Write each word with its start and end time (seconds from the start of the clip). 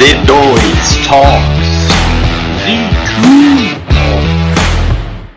D2 0.00 0.24
Talks. 1.06 1.90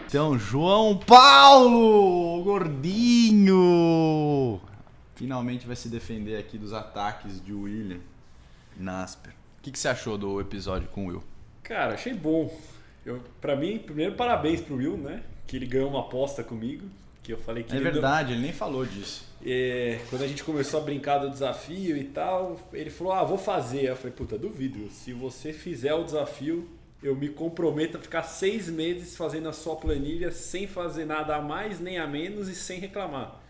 Então, 0.07 0.39
João 0.39 0.95
Paulo, 0.95 2.39
o 2.39 2.43
gordinho, 2.45 3.51
finalmente 5.15 5.67
vai 5.67 5.75
se 5.75 5.89
defender 5.89 6.37
aqui 6.37 6.57
dos 6.57 6.71
ataques 6.71 7.43
de 7.43 7.51
William 7.51 7.99
Nasper. 8.77 9.33
O 9.59 9.63
que, 9.63 9.69
que 9.69 9.77
você 9.77 9.89
achou 9.89 10.17
do 10.17 10.39
episódio 10.39 10.87
com 10.87 11.07
o 11.07 11.09
Will? 11.09 11.23
Cara, 11.61 11.95
achei 11.95 12.13
bom. 12.13 12.49
Eu, 13.05 13.21
pra 13.41 13.57
mim, 13.57 13.79
primeiro 13.79 14.15
parabéns 14.15 14.61
pro 14.61 14.77
Will, 14.77 14.95
né? 14.95 15.23
Que 15.45 15.57
ele 15.57 15.65
ganhou 15.65 15.89
uma 15.89 15.99
aposta 15.99 16.41
comigo. 16.41 16.87
Que 17.23 17.31
eu 17.31 17.37
falei 17.37 17.63
que 17.63 17.71
É 17.71 17.75
não- 17.75 17.83
verdade, 17.83 18.33
ele 18.33 18.41
nem 18.41 18.51
falou 18.51 18.85
disso. 18.85 19.25
É, 19.45 19.99
quando 20.09 20.23
a 20.23 20.27
gente 20.27 20.43
começou 20.43 20.79
a 20.81 20.83
brincar 20.83 21.17
do 21.19 21.29
desafio 21.29 21.95
e 21.97 22.03
tal, 22.03 22.59
ele 22.73 22.89
falou: 22.89 23.13
Ah, 23.13 23.23
vou 23.23 23.37
fazer. 23.37 23.85
Eu 23.85 23.95
falei: 23.95 24.11
Puta, 24.11 24.37
duvido. 24.37 24.89
Se 24.91 25.13
você 25.13 25.51
fizer 25.53 25.93
o 25.93 26.03
desafio, 26.03 26.69
eu 27.01 27.15
me 27.15 27.29
comprometo 27.29 27.97
a 27.97 27.99
ficar 27.99 28.23
seis 28.23 28.69
meses 28.69 29.15
fazendo 29.15 29.47
a 29.49 29.53
sua 29.53 29.75
planilha 29.77 30.31
sem 30.31 30.67
fazer 30.67 31.05
nada 31.05 31.35
a 31.35 31.41
mais 31.41 31.79
nem 31.79 31.97
a 31.97 32.05
menos 32.07 32.47
e 32.49 32.55
sem 32.55 32.79
reclamar. 32.79 33.41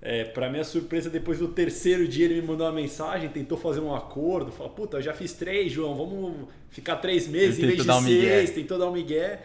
É, 0.00 0.24
para 0.24 0.48
minha 0.48 0.62
surpresa, 0.62 1.10
depois 1.10 1.38
do 1.40 1.48
terceiro 1.48 2.06
dia 2.06 2.26
ele 2.26 2.40
me 2.40 2.46
mandou 2.46 2.64
uma 2.66 2.72
mensagem, 2.72 3.28
tentou 3.30 3.58
fazer 3.58 3.80
um 3.80 3.92
acordo, 3.92 4.52
falou, 4.52 4.72
puta, 4.72 4.98
eu 4.98 5.02
já 5.02 5.12
fiz 5.12 5.32
três, 5.32 5.72
João, 5.72 5.96
vamos 5.96 6.46
ficar 6.70 6.96
três 6.96 7.26
meses 7.26 7.58
Ele 7.58 7.72
em 7.72 7.76
vez 7.76 7.84
de 7.84 8.00
migué. 8.02 8.28
seis, 8.38 8.50
tentou 8.52 8.78
dar 8.78 8.86
um 8.88 8.92
migué. 8.92 9.42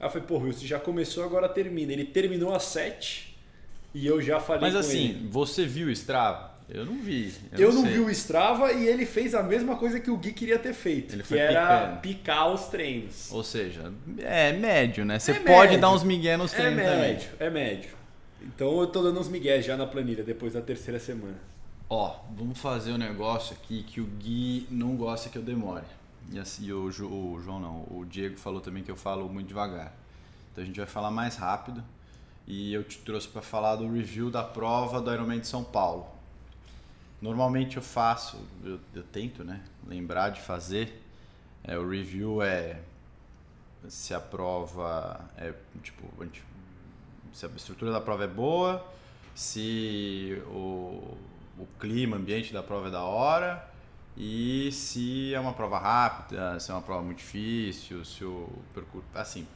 Aí 0.00 0.06
eu 0.06 0.10
falei, 0.10 0.26
pô, 0.26 0.38
Will, 0.38 0.52
você 0.52 0.66
já 0.66 0.80
começou, 0.80 1.22
agora 1.24 1.48
termina. 1.48 1.92
Ele 1.92 2.04
terminou 2.06 2.54
às 2.54 2.62
sete 2.64 3.36
e 3.94 4.06
eu 4.06 4.20
já 4.22 4.40
falei 4.40 4.62
Mas 4.62 4.74
assim, 4.74 5.10
ele. 5.10 5.28
você 5.30 5.66
viu 5.66 5.88
o 5.88 5.90
Strava? 5.90 6.50
Eu 6.72 6.86
não 6.86 7.00
vi. 7.02 7.34
Eu 7.58 7.72
não 7.72 7.82
sei. 7.82 7.92
vi 7.94 7.98
o 7.98 8.08
Strava 8.10 8.72
e 8.72 8.86
ele 8.86 9.04
fez 9.04 9.34
a 9.34 9.42
mesma 9.42 9.74
coisa 9.76 9.98
que 9.98 10.08
o 10.10 10.16
Gui 10.16 10.32
queria 10.32 10.56
ter 10.58 10.72
feito, 10.72 11.14
Ele 11.16 11.22
que 11.24 11.36
era 11.36 11.78
picando. 11.88 12.00
picar 12.00 12.52
os 12.52 12.66
treinos. 12.68 13.30
Ou 13.32 13.42
seja, 13.42 13.92
é 14.18 14.52
médio, 14.52 15.04
né? 15.04 15.18
Você 15.18 15.32
É 15.32 15.34
pode 15.40 15.70
médio. 15.72 15.80
dar 15.80 15.90
uns 15.92 16.04
migué 16.04 16.36
nos 16.36 16.54
É 16.54 16.56
treinos 16.56 16.82
também. 16.84 16.98
médio, 17.00 17.28
é 17.40 17.50
médio. 17.50 17.90
Então 18.40 18.80
eu 18.80 18.86
tô 18.86 19.02
dando 19.02 19.18
uns 19.18 19.28
migués 19.28 19.64
já 19.66 19.76
na 19.76 19.84
planilha 19.86 20.22
depois 20.22 20.52
da 20.52 20.60
terceira 20.62 21.00
semana. 21.00 21.36
Ó, 21.90 22.14
vamos 22.36 22.56
fazer 22.56 22.92
um 22.92 22.96
negócio 22.98 23.54
aqui 23.60 23.82
que 23.82 24.00
o 24.00 24.04
Gui 24.04 24.66
não 24.70 24.94
gosta 24.94 25.28
que 25.28 25.36
eu 25.36 25.42
demore. 25.42 25.82
E 26.32 26.38
assim, 26.38 26.66
e 26.66 26.72
o, 26.72 26.84
o 26.84 27.40
João 27.40 27.58
não, 27.58 27.86
o 27.90 28.04
Diego 28.08 28.36
falou 28.36 28.60
também 28.60 28.82
que 28.82 28.90
eu 28.90 28.96
falo 28.96 29.28
muito 29.28 29.48
devagar. 29.48 29.92
Então 30.52 30.62
a 30.62 30.66
gente 30.66 30.76
vai 30.76 30.86
falar 30.86 31.10
mais 31.10 31.36
rápido. 31.36 31.82
E 32.46 32.72
eu 32.72 32.82
te 32.82 32.98
trouxe 32.98 33.28
para 33.28 33.42
falar 33.42 33.76
do 33.76 33.90
review 33.90 34.30
da 34.30 34.42
prova 34.42 35.00
do 35.00 35.12
Ironman 35.12 35.40
de 35.40 35.46
São 35.46 35.62
Paulo. 35.62 36.06
Normalmente 37.20 37.76
eu 37.76 37.82
faço, 37.82 38.38
eu, 38.64 38.80
eu 38.94 39.02
tento, 39.02 39.44
né, 39.44 39.62
lembrar 39.86 40.30
de 40.30 40.40
fazer. 40.40 41.02
É, 41.62 41.78
o 41.78 41.88
review 41.88 42.42
é 42.42 42.80
se 43.88 44.14
a 44.14 44.20
prova 44.20 45.20
é 45.36 45.52
tipo, 45.82 46.02
se 47.32 47.46
a 47.46 47.48
estrutura 47.48 47.92
da 47.92 48.00
prova 48.00 48.24
é 48.24 48.28
boa, 48.28 48.84
se 49.34 50.42
o, 50.46 51.16
o 51.58 51.68
clima, 51.78 52.16
ambiente 52.16 52.52
da 52.52 52.62
prova 52.62 52.88
é 52.88 52.90
da 52.90 53.02
hora 53.02 53.70
e 54.16 54.70
se 54.72 55.32
é 55.34 55.40
uma 55.40 55.52
prova 55.52 55.78
rápida, 55.78 56.58
se 56.60 56.70
é 56.70 56.74
uma 56.74 56.82
prova 56.82 57.02
muito 57.02 57.18
difícil, 57.18 58.04
se 58.04 58.24
o 58.24 58.48
percurso. 58.74 59.06
Assim, 59.14 59.46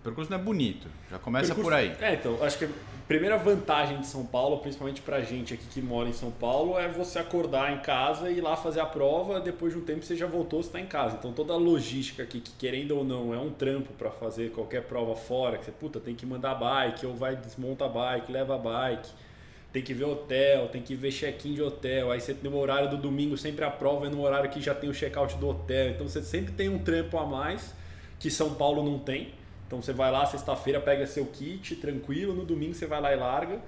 o 0.00 0.02
percurso 0.02 0.30
não 0.30 0.38
é 0.38 0.42
bonito, 0.42 0.88
já 1.10 1.18
começa 1.18 1.54
Percurso- 1.54 1.70
por 1.70 1.76
aí. 1.76 1.94
É, 2.00 2.14
então, 2.14 2.42
acho 2.42 2.58
que 2.58 2.64
a 2.64 2.68
primeira 3.06 3.36
vantagem 3.38 4.00
de 4.00 4.06
São 4.06 4.26
Paulo, 4.26 4.58
principalmente 4.58 5.00
pra 5.00 5.20
gente 5.20 5.54
aqui 5.54 5.64
que 5.66 5.80
mora 5.80 6.08
em 6.08 6.12
São 6.12 6.30
Paulo, 6.30 6.76
é 6.78 6.88
você 6.88 7.18
acordar 7.20 7.72
em 7.72 7.78
casa 7.80 8.28
e 8.30 8.38
ir 8.38 8.40
lá 8.40 8.56
fazer 8.56 8.80
a 8.80 8.86
prova, 8.86 9.38
depois 9.40 9.72
de 9.72 9.78
um 9.78 9.82
tempo 9.84 10.02
você 10.04 10.16
já 10.16 10.26
voltou, 10.26 10.60
você 10.62 10.70
tá 10.70 10.80
em 10.80 10.86
casa. 10.86 11.16
Então 11.18 11.32
toda 11.32 11.52
a 11.52 11.56
logística 11.56 12.22
aqui, 12.22 12.40
que 12.40 12.50
querendo 12.52 12.96
ou 12.96 13.04
não, 13.04 13.32
é 13.32 13.38
um 13.38 13.50
trampo 13.50 13.92
pra 13.92 14.10
fazer 14.10 14.50
qualquer 14.50 14.82
prova 14.84 15.14
fora, 15.14 15.56
que 15.58 15.64
você, 15.64 15.70
puta, 15.72 16.00
tem 16.00 16.14
que 16.16 16.26
mandar 16.26 16.54
bike, 16.56 17.06
ou 17.06 17.14
vai, 17.14 17.36
desmonta 17.36 17.84
a 17.84 17.88
bike, 17.88 18.32
leva 18.32 18.56
a 18.56 18.58
bike, 18.58 19.08
tem 19.72 19.82
que 19.82 19.94
ver 19.94 20.04
hotel, 20.04 20.68
tem 20.68 20.82
que 20.82 20.94
ver 20.94 21.10
check-in 21.10 21.54
de 21.54 21.62
hotel, 21.62 22.10
aí 22.10 22.20
você 22.20 22.36
no 22.42 22.56
horário 22.56 22.90
do 22.90 22.96
domingo, 22.98 23.36
sempre 23.38 23.64
a 23.64 23.70
prova 23.70 24.06
é 24.06 24.10
no 24.10 24.20
horário 24.20 24.50
que 24.50 24.60
já 24.60 24.74
tem 24.74 24.90
o 24.90 24.92
check-out 24.92 25.36
do 25.36 25.48
hotel, 25.48 25.90
então 25.90 26.06
você 26.06 26.22
sempre 26.22 26.52
tem 26.52 26.68
um 26.68 26.78
trampo 26.78 27.16
a 27.18 27.24
mais, 27.24 27.74
que 28.18 28.30
São 28.30 28.54
Paulo 28.54 28.84
não 28.84 28.98
tem. 28.98 29.32
Então 29.66 29.80
você 29.80 29.92
vai 29.92 30.10
lá 30.10 30.26
sexta-feira, 30.26 30.78
pega 30.78 31.06
seu 31.06 31.24
kit, 31.24 31.76
tranquilo, 31.76 32.34
no 32.34 32.44
domingo 32.44 32.74
você 32.74 32.86
vai 32.86 33.00
lá 33.00 33.12
e 33.12 33.16
larga. 33.16 33.62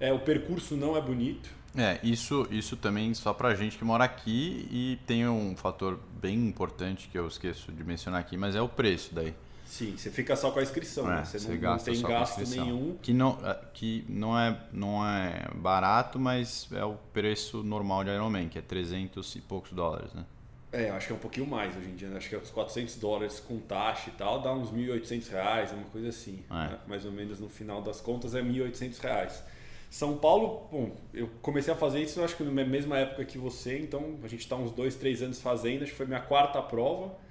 É, 0.00 0.10
o 0.10 0.18
percurso 0.18 0.74
não 0.74 0.96
é 0.96 1.00
bonito. 1.02 1.50
É, 1.76 1.98
isso, 2.02 2.46
isso 2.50 2.76
também 2.76 3.12
só 3.12 3.34
pra 3.34 3.54
gente 3.54 3.76
que 3.76 3.84
mora 3.84 4.04
aqui 4.04 4.66
e 4.70 4.98
tem 5.06 5.28
um 5.28 5.54
fator 5.56 5.98
bem 6.22 6.46
importante 6.46 7.08
que 7.12 7.18
eu 7.18 7.26
esqueço 7.26 7.70
de 7.72 7.84
mencionar 7.84 8.20
aqui, 8.20 8.36
mas 8.36 8.56
é 8.56 8.62
o 8.62 8.68
preço 8.68 9.14
daí. 9.14 9.34
Sim, 9.74 9.96
você 9.96 10.08
fica 10.08 10.36
só 10.36 10.52
com 10.52 10.60
a 10.60 10.62
inscrição, 10.62 11.10
É, 11.10 11.16
né? 11.16 11.24
Você, 11.24 11.36
você 11.36 11.48
não, 11.48 11.72
não 11.72 11.78
tem 11.78 12.00
gasto 12.00 12.48
nenhum. 12.48 12.96
Que 13.02 13.12
não, 13.12 13.36
é, 13.44 13.58
que 13.72 14.04
não, 14.08 14.38
é, 14.38 14.56
não 14.72 15.04
é 15.04 15.48
barato, 15.52 16.16
mas 16.16 16.68
é 16.70 16.84
o 16.84 16.94
preço 17.12 17.60
normal 17.64 18.04
de 18.04 18.10
Ironman, 18.10 18.48
que 18.48 18.56
é 18.56 18.62
300 18.62 19.34
e 19.34 19.40
poucos 19.40 19.72
dólares, 19.72 20.14
né? 20.14 20.24
É, 20.70 20.90
acho 20.90 21.08
que 21.08 21.12
é 21.12 21.16
um 21.16 21.18
pouquinho 21.18 21.48
mais 21.48 21.76
hoje 21.76 21.88
em 21.88 21.96
dia, 21.96 22.06
né? 22.06 22.18
Acho 22.18 22.28
que 22.28 22.36
é 22.36 22.38
uns 22.38 22.52
400 22.52 22.94
dólares 22.98 23.40
com 23.40 23.58
taxa 23.58 24.10
e 24.10 24.12
tal, 24.12 24.40
dá 24.40 24.52
uns 24.52 24.70
1.800 24.70 25.28
reais, 25.28 25.72
uma 25.72 25.82
coisa 25.86 26.08
assim. 26.08 26.44
É. 26.48 26.54
né? 26.54 26.78
Mais 26.86 27.04
ou 27.04 27.10
menos 27.10 27.40
no 27.40 27.48
final 27.48 27.82
das 27.82 28.00
contas 28.00 28.36
é 28.36 28.42
1.800 28.42 29.00
reais. 29.00 29.42
São 29.90 30.16
Paulo, 30.18 30.68
bom, 30.70 30.96
eu 31.12 31.28
comecei 31.42 31.74
a 31.74 31.76
fazer 31.76 32.00
isso 32.00 32.22
acho 32.22 32.36
que 32.36 32.44
na 32.44 32.64
mesma 32.64 32.96
época 32.96 33.24
que 33.24 33.38
você, 33.38 33.76
então 33.80 34.20
a 34.22 34.28
gente 34.28 34.42
está 34.42 34.54
uns 34.54 34.70
dois, 34.70 34.94
três 34.94 35.20
anos 35.20 35.40
fazendo, 35.40 35.82
acho 35.82 35.90
que 35.90 35.96
foi 35.96 36.06
minha 36.06 36.20
quarta 36.20 36.62
prova. 36.62 37.23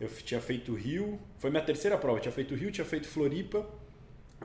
Eu 0.00 0.08
tinha 0.08 0.40
feito 0.40 0.74
Rio, 0.74 1.18
foi 1.38 1.50
minha 1.50 1.62
terceira 1.62 1.96
prova, 1.96 2.18
eu 2.18 2.22
tinha 2.22 2.32
feito 2.32 2.54
Rio, 2.54 2.70
tinha 2.72 2.84
feito 2.84 3.06
Floripa 3.06 3.64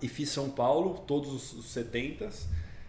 e 0.02 0.08
fiz 0.08 0.30
São 0.30 0.50
Paulo, 0.50 1.04
todos 1.08 1.34
os, 1.34 1.54
os 1.54 1.66
70 1.72 2.30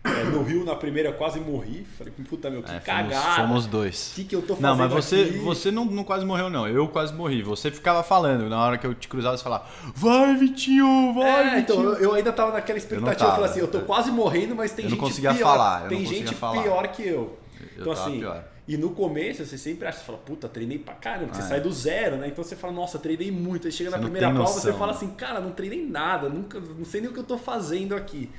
É, 0.03 0.25
no 0.25 0.43
Rio, 0.43 0.65
na 0.65 0.75
primeira, 0.75 1.11
eu 1.11 1.13
quase 1.13 1.39
morri. 1.41 1.85
Falei, 1.99 2.11
puta 2.27 2.49
meu, 2.49 2.63
que 2.63 2.71
É, 2.71 2.81
fomos, 2.81 2.85
cagada. 2.87 3.37
fomos 3.43 3.67
dois. 3.67 4.13
O 4.13 4.15
que, 4.15 4.25
que 4.25 4.35
eu 4.35 4.41
tô 4.41 4.57
fazendo 4.57 4.67
Não, 4.71 4.77
mas 4.77 4.91
você, 4.93 5.23
aqui? 5.25 5.39
você 5.39 5.71
não, 5.71 5.85
não 5.85 6.03
quase 6.05 6.25
morreu, 6.25 6.49
não. 6.49 6.67
Eu 6.67 6.89
quase 6.89 7.13
morri. 7.13 7.43
Você 7.43 7.71
ficava 7.71 8.03
falando. 8.03 8.49
Na 8.49 8.63
hora 8.65 8.79
que 8.79 8.87
eu 8.87 8.95
te 8.95 9.07
cruzava, 9.09 9.37
você 9.37 9.43
falava: 9.45 9.67
Vai, 9.95 10.35
Vitinho, 10.37 11.13
vai, 11.13 11.57
É, 11.57 11.59
então 11.61 11.77
Vitinho. 11.77 11.95
eu, 11.97 12.01
eu 12.03 12.15
ainda 12.15 12.33
tava 12.33 12.51
naquela 12.53 12.79
expectativa. 12.79 13.15
tava. 13.15 13.31
Eu 13.31 13.35
falei 13.35 13.51
assim, 13.51 13.61
eu 13.61 13.69
tô 13.69 13.81
quase 13.81 14.11
morrendo, 14.11 14.57
mas 14.57 14.73
tem 14.73 14.87
Eu 14.87 14.91
não 14.91 14.97
gente 14.97 15.07
conseguia 15.07 15.35
pior. 15.35 15.47
falar, 15.47 15.83
eu 15.83 15.89
tem 15.91 15.99
não 15.99 16.05
conseguia 16.07 16.27
gente 16.29 16.35
falar. 16.39 16.63
pior 16.63 16.89
que 16.89 17.03
eu. 17.07 17.39
Eu 17.77 17.81
então 17.81 17.93
assim, 17.93 18.19
pior. 18.21 18.45
e 18.69 18.77
no 18.77 18.91
começo 18.91 19.45
você 19.45 19.57
sempre 19.59 19.87
acha, 19.89 19.99
você 19.99 20.05
fala, 20.05 20.19
puta, 20.19 20.49
treinei 20.49 20.79
pra 20.79 20.95
caramba, 20.95 21.35
você 21.35 21.41
É. 21.43 21.45
sai 21.45 21.61
do 21.61 21.73
zero, 21.73 22.17
né? 22.17 22.29
Então 22.29 22.43
você 22.45 22.57
fala, 22.57 22.73
nossa, 22.73 22.99
treinei 22.99 23.31
muito. 23.31 23.67
Aí 23.67 23.73
chega 23.73 23.91
Você 23.91 23.97
na 23.97 24.03
primeira 24.03 24.31
prova, 24.31 24.47
você 24.47 24.67
noção, 24.69 24.79
fala 24.79 24.93
né? 24.93 24.97
assim, 24.99 25.11
cara, 25.11 25.41
não 25.41 25.53
treinei 25.53 25.85
nada, 25.87 26.29
nunca, 26.29 26.59
não 26.61 26.85
sei 26.85 27.01
nem 27.01 27.11
o 27.11 27.13
que 27.13 27.21
eu 27.21 27.25
tô 27.25 27.39
fazendo 27.39 27.95
aqui. 27.95 28.31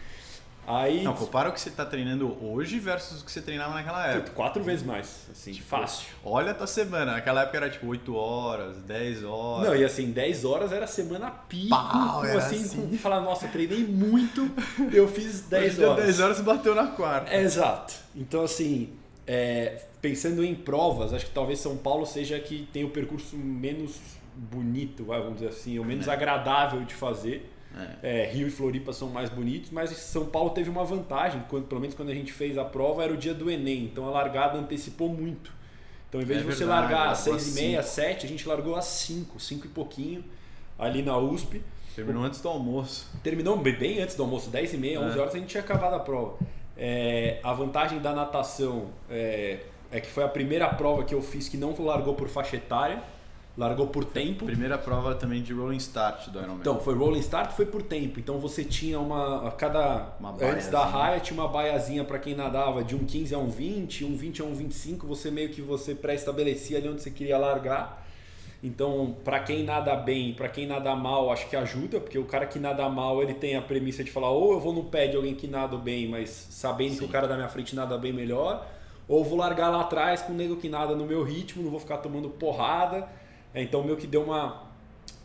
Aí, 0.67 1.03
Não, 1.03 1.15
compara 1.15 1.49
o 1.49 1.51
que 1.51 1.59
você 1.59 1.71
tá 1.71 1.83
treinando 1.83 2.37
hoje 2.45 2.77
versus 2.79 3.21
o 3.21 3.25
que 3.25 3.31
você 3.31 3.41
treinava 3.41 3.73
naquela 3.73 4.07
época. 4.07 4.29
quatro 4.33 4.63
vezes 4.63 4.85
mais, 4.85 5.25
assim, 5.31 5.53
Tipo, 5.53 5.65
fácil. 5.67 6.05
Olha 6.23 6.51
a 6.51 6.53
tua 6.53 6.67
semana. 6.67 7.13
Naquela 7.13 7.41
época 7.41 7.57
era 7.57 7.69
tipo 7.69 7.87
8 7.87 8.15
horas, 8.15 8.77
10 8.83 9.23
horas. 9.23 9.67
Não, 9.67 9.75
e 9.75 9.83
assim, 9.83 10.11
10 10.11 10.45
horas 10.45 10.71
era 10.71 10.85
semana 10.85 11.31
pico, 11.31 11.69
Pau, 11.69 12.23
era 12.23 12.37
assim, 12.37 12.61
assim. 12.61 12.87
com 12.89 12.97
falar, 12.99 13.21
nossa, 13.21 13.47
treinei 13.47 13.83
muito, 13.83 14.49
eu 14.93 15.07
fiz 15.07 15.41
10 15.41 15.79
Hoje 15.79 15.83
horas. 15.83 16.05
10 16.05 16.19
horas 16.19 16.39
e 16.39 16.43
bateu 16.43 16.75
na 16.75 16.87
quarta. 16.89 17.35
Exato. 17.35 17.95
Então, 18.15 18.43
assim, 18.43 18.93
é, 19.27 19.83
pensando 20.01 20.43
em 20.43 20.53
provas, 20.55 21.13
acho 21.13 21.25
que 21.25 21.31
talvez 21.31 21.59
São 21.59 21.77
Paulo 21.77 22.05
seja 22.05 22.37
a 22.37 22.39
que 22.39 22.67
tem 22.73 22.83
o 22.83 22.89
percurso 22.89 23.37
menos 23.37 23.99
bonito, 24.35 25.05
vamos 25.05 25.33
dizer 25.35 25.49
assim, 25.49 25.77
ou 25.77 25.85
menos 25.85 26.07
agradável 26.07 26.83
de 26.83 26.93
fazer. 26.93 27.49
É, 28.03 28.29
Rio 28.33 28.47
e 28.47 28.51
Floripa 28.51 28.91
são 28.91 29.09
mais 29.09 29.29
bonitos, 29.29 29.69
mas 29.71 29.91
São 29.91 30.25
Paulo 30.25 30.49
teve 30.49 30.69
uma 30.69 30.83
vantagem, 30.83 31.41
quando, 31.47 31.67
pelo 31.67 31.79
menos 31.79 31.95
quando 31.95 32.09
a 32.09 32.13
gente 32.13 32.31
fez 32.33 32.57
a 32.57 32.65
prova, 32.65 33.01
era 33.03 33.13
o 33.13 33.17
dia 33.17 33.33
do 33.33 33.49
Enem, 33.49 33.85
então 33.85 34.05
a 34.07 34.11
largada 34.11 34.57
antecipou 34.57 35.07
muito. 35.07 35.53
Então, 36.09 36.21
em 36.21 36.25
vez 36.25 36.39
É 36.39 36.43
de 36.43 36.49
você 36.53 36.65
verdade, 36.65 36.81
largar 36.93 37.11
às 37.11 37.19
largou 37.25 37.39
6 37.39 37.47
às 37.47 37.57
e 37.57 37.61
meia, 37.61 37.83
7, 37.83 38.25
a 38.25 38.29
gente 38.29 38.45
largou 38.45 38.75
às 38.75 38.83
5, 38.83 39.39
5 39.39 39.65
e 39.67 39.69
pouquinho, 39.69 40.21
ali 40.77 41.01
na 41.01 41.17
USP. 41.17 41.61
Terminou 41.95 42.23
antes 42.23 42.41
do 42.41 42.49
almoço. 42.49 43.09
Terminou 43.23 43.55
bem- 43.55 44.01
antes 44.01 44.15
do 44.15 44.23
almoço, 44.23 44.49
10 44.49 44.73
e 44.73 44.77
meia, 44.77 44.99
11 44.99 45.17
É. 45.17 45.21
horas 45.21 45.33
a 45.33 45.37
gente 45.37 45.47
tinha 45.47 45.63
acabado 45.63 45.93
a 45.93 45.99
prova. 45.99 46.37
É, 46.83 47.37
a 47.43 47.53
vantagem 47.53 47.99
da 47.99 48.11
natação 48.11 48.87
é, 49.07 49.59
é 49.91 50.01
que 50.01 50.09
foi 50.09 50.23
a 50.23 50.27
primeira 50.27 50.67
prova 50.67 51.03
que 51.03 51.13
eu 51.13 51.21
fiz 51.21 51.47
que 51.47 51.55
não 51.55 51.75
largou 51.77 52.15
por 52.15 52.27
faixa 52.27 52.55
etária, 52.55 53.03
largou 53.55 53.85
por 53.85 54.03
tempo. 54.03 54.45
Primeira 54.45 54.79
prova 54.79 55.13
também 55.13 55.43
de 55.43 55.53
rolling 55.53 55.77
start 55.77 56.29
do 56.29 56.39
Ironman. 56.39 56.57
Então, 56.59 56.79
foi 56.79 56.95
rolling 56.95 57.19
start, 57.19 57.51
foi 57.51 57.67
por 57.67 57.83
tempo. 57.83 58.19
Então 58.19 58.39
você 58.39 58.63
tinha 58.63 58.99
uma. 58.99 59.47
A 59.47 59.51
cada. 59.51 60.15
Uma 60.19 60.35
antes 60.41 60.69
da 60.69 60.83
raia 60.83 61.19
tinha 61.19 61.39
uma 61.39 61.47
baiazinha 61.47 62.03
para 62.03 62.17
quem 62.17 62.33
nadava 62.33 62.83
de 62.83 62.95
um 62.95 63.05
15 63.05 63.35
a 63.35 63.37
um 63.37 63.47
20, 63.47 64.03
um 64.03 64.15
20 64.15 64.41
a 64.41 64.45
um 64.45 64.55
25. 64.55 65.05
Você 65.05 65.29
meio 65.29 65.49
que 65.49 65.61
você 65.61 65.93
pré-estabelecia 65.93 66.79
ali 66.79 66.89
onde 66.89 67.03
você 67.03 67.11
queria 67.11 67.37
largar. 67.37 68.00
Então, 68.63 69.15
para 69.23 69.39
quem 69.39 69.63
nada 69.63 69.95
bem, 69.95 70.33
para 70.33 70.47
quem 70.47 70.67
nada 70.67 70.95
mal, 70.95 71.31
acho 71.31 71.49
que 71.49 71.55
ajuda, 71.55 71.99
porque 71.99 72.19
o 72.19 72.25
cara 72.25 72.45
que 72.45 72.59
nada 72.59 72.87
mal, 72.89 73.21
ele 73.23 73.33
tem 73.33 73.55
a 73.55 73.61
premissa 73.61 74.03
de 74.03 74.11
falar, 74.11 74.29
ou 74.29 74.51
eu 74.53 74.59
vou 74.59 74.71
no 74.71 74.83
pé 74.83 75.07
de 75.07 75.15
alguém 75.15 75.33
que 75.33 75.47
nada 75.47 75.75
bem, 75.77 76.07
mas 76.07 76.29
sabendo 76.51 76.91
que 76.91 76.97
Sim. 76.99 77.05
o 77.05 77.09
cara 77.09 77.27
da 77.27 77.35
minha 77.35 77.49
frente 77.49 77.75
nada 77.75 77.97
bem 77.97 78.13
melhor, 78.13 78.67
ou 79.07 79.23
vou 79.23 79.37
largar 79.37 79.69
lá 79.69 79.81
atrás 79.81 80.21
com 80.21 80.31
o 80.31 80.35
nego 80.35 80.57
que 80.57 80.69
nada 80.69 80.95
no 80.95 81.05
meu 81.05 81.23
ritmo, 81.23 81.63
não 81.63 81.71
vou 81.71 81.79
ficar 81.79 81.97
tomando 81.97 82.29
porrada. 82.29 83.09
É, 83.53 83.61
então, 83.63 83.83
meio 83.83 83.97
que 83.97 84.07
deu 84.07 84.21
uma, 84.23 84.61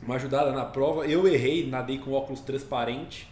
uma 0.03 0.17
ajudada 0.17 0.51
na 0.51 0.65
prova. 0.65 1.07
Eu 1.07 1.29
errei, 1.29 1.67
nadei 1.69 1.99
com 1.99 2.13
óculos 2.13 2.41
transparente 2.41 3.29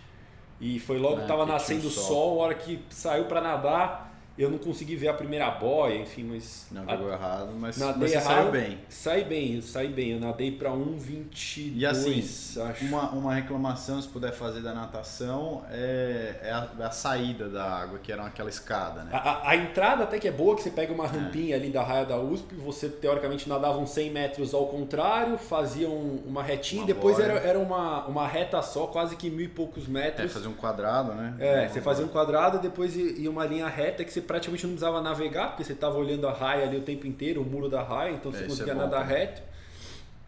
e 0.61 0.79
foi 0.79 0.99
logo 0.99 1.19
É, 1.19 1.21
que 1.23 1.27
tava 1.27 1.45
que 1.47 1.53
nascendo 1.53 1.89
o 1.89 1.91
sol. 1.91 2.05
sol. 2.05 2.41
a 2.41 2.45
hora 2.45 2.55
que 2.55 2.79
saiu 2.91 3.25
para 3.25 3.41
nadar, 3.41 4.14
eu 4.37 4.51
não 4.51 4.59
consegui 4.59 4.97
ver 4.97 5.09
a 5.09 5.15
primeira 5.15 5.51
boia, 5.51 5.97
enfim, 6.01 6.25
mas. 6.25 6.67
Não 6.73 6.83
a- 6.89 6.95
errado, 7.15 7.51
mas, 7.57 7.77
Nadei 7.79 8.01
mas 8.01 8.13
errado. 8.13 8.27
saiu 8.27 8.51
bem. 8.51 8.79
Saí 8.89 9.25
bem, 9.25 9.61
saí 9.61 9.89
bem. 9.89 10.11
Eu 10.13 10.21
nadei 10.21 10.51
para 10.51 10.71
1,22, 10.71 11.73
E 11.77 11.87
assim, 11.87 12.19
acho. 12.63 12.85
uma, 12.87 13.11
uma 13.11 13.35
reclamação, 13.35 14.01
se 14.01 14.09
puder 14.09 14.33
fazer 14.33 14.61
da 14.61 14.73
natação, 14.75 15.63
é, 15.71 16.37
é 16.43 16.51
a, 16.51 16.69
é 16.81 16.85
a 16.85 16.91
saída 16.91 17.49
da 17.49 17.65
água, 17.65 17.99
que 18.03 18.11
era 18.11 18.25
aquela 18.25 18.49
escada, 18.49 19.03
né? 19.05 19.11
A, 19.13 19.19
a- 19.19 19.51
a 19.51 19.57
entrada 19.57 20.05
até 20.05 20.19
que 20.19 20.27
é 20.29 20.33
boa, 20.33 20.57
que 20.57 20.63
você 20.63 20.71
pega 20.71 20.93
uma 20.93 21.07
rampinha 21.07 21.57
ali 21.57 21.71
da 21.71 21.83
raia 21.83 22.05
da 22.05 22.19
USP, 22.19 22.55
você 22.57 22.89
teoricamente 22.89 23.49
nadava 23.49 23.79
uns 23.79 23.91
100 23.91 24.11
metros 24.11 24.53
ao 24.55 24.67
contrário, 24.67 25.39
fazia 25.39 25.89
um- 25.89 26.23
uma 26.27 26.43
retinha, 26.43 26.81
Uma 26.83 26.87
depois 26.89 27.17
boia. 27.17 27.27
era, 27.27 27.39
era 27.41 27.59
uma, 27.59 28.07
uma 28.07 28.27
reta 28.27 28.61
só, 28.63 28.87
quase 28.87 29.17
que 29.17 29.31
mil 29.31 29.45
e 29.45 29.49
poucos 29.49 29.87
É, 29.87 29.91
metros. 29.91 30.33
fazer 30.33 30.49
um 30.49 30.55
quadrado, 30.55 31.13
né? 31.15 31.35
É, 31.39 31.69
você 31.69 31.81
fazia 31.81 32.05
um 32.05 32.09
quadrado, 32.09 32.59
depois 32.59 32.97
ia 32.97 33.31
uma 33.31 33.45
linha 33.45 33.69
reta 33.69 34.03
que 34.05 34.13
você 34.13 34.24
praticamente 34.25 34.65
não 34.67 34.73
precisava 34.75 35.01
navegar, 35.01 35.49
porque 35.49 35.65
você 35.65 35.73
estava 35.73 35.97
olhando 35.97 36.27
a 36.27 36.33
raia 36.33 36.65
ali 36.65 36.77
o 36.77 36.83
tempo 36.83 37.07
inteiro, 37.07 37.41
o 37.41 37.45
muro 37.45 37.69
da 37.69 37.83
raia, 37.83 38.13
então 38.13 38.31
você 38.33 38.39
É, 38.39 38.41
isso 38.43 38.49
conseguia 38.51 38.73
é 38.73 38.77
bom 38.77 38.83
nadar 38.83 39.03
também. 39.07 39.17
reto. 39.19 39.43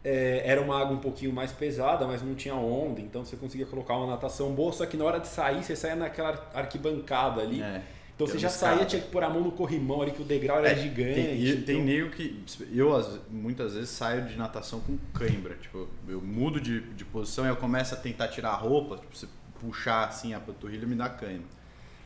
É, 0.05 0.43
era 0.45 0.61
uma 0.61 0.81
água 0.81 0.95
um 0.95 1.01
pouquinho 1.01 1.33
mais 1.33 1.51
pesada, 1.51 2.07
mas 2.07 2.23
não 2.23 2.35
tinha 2.37 2.55
onda, 2.55 3.01
então 3.01 3.25
você 3.25 3.37
conseguia 3.37 3.67
colocar 3.67 3.97
uma 3.97 4.07
natação 4.07 4.53
boa, 4.55 4.73
só 4.73 4.87
que 4.87 4.97
na 4.97 5.05
hora 5.05 5.19
de 5.19 5.27
sair, 5.27 5.65
você 5.65 5.75
saía 5.75 5.97
naquela 5.97 6.29
ar- 6.29 6.51
arquibancada 6.55 7.41
ali. 7.41 7.61
É. 7.61 7.83
Então 8.15 8.27
você 8.27 8.39
já 8.39 8.49
uma 8.49 8.55
saía, 8.55 8.85
tinha 8.87 9.03
que 9.03 9.09
pôr 9.09 9.23
a 9.25 9.29
mão 9.29 9.43
no 9.43 9.51
corrimão 9.53 10.01
ali, 10.01 10.11
que 10.13 10.23
o 10.23 10.25
degrau 10.25 10.59
era 10.59 10.71
É, 10.71 10.75
gigante. 10.77 11.13
Tem, 11.15 11.35
e 11.43 11.57
tem 11.63 11.75
então- 11.81 11.85
nego 11.87 12.11
que. 12.11 12.43
Eu 12.73 13.21
muitas 13.31 13.75
vezes 13.75 13.91
saio 13.91 14.25
de 14.27 14.37
natação 14.39 14.81
com 14.81 14.97
cãibra. 15.13 15.55
Tipo, 15.57 15.87
eu 16.09 16.23
mudo 16.23 16.59
de, 16.59 16.81
de 16.95 17.05
posição 17.05 17.45
e 17.45 17.49
eu 17.49 17.57
começo 17.57 17.93
a 17.93 17.97
tentar 17.99 18.29
tirar 18.29 18.51
a 18.51 18.57
roupa, 18.57 18.97
tipo, 18.97 19.15
você 19.15 19.27
puxar 19.61 20.07
assim 20.09 20.33
a 20.33 20.41
panturrilha 20.41 20.87
me 20.87 20.95
dá 20.95 21.11
cãibra. 21.11 21.45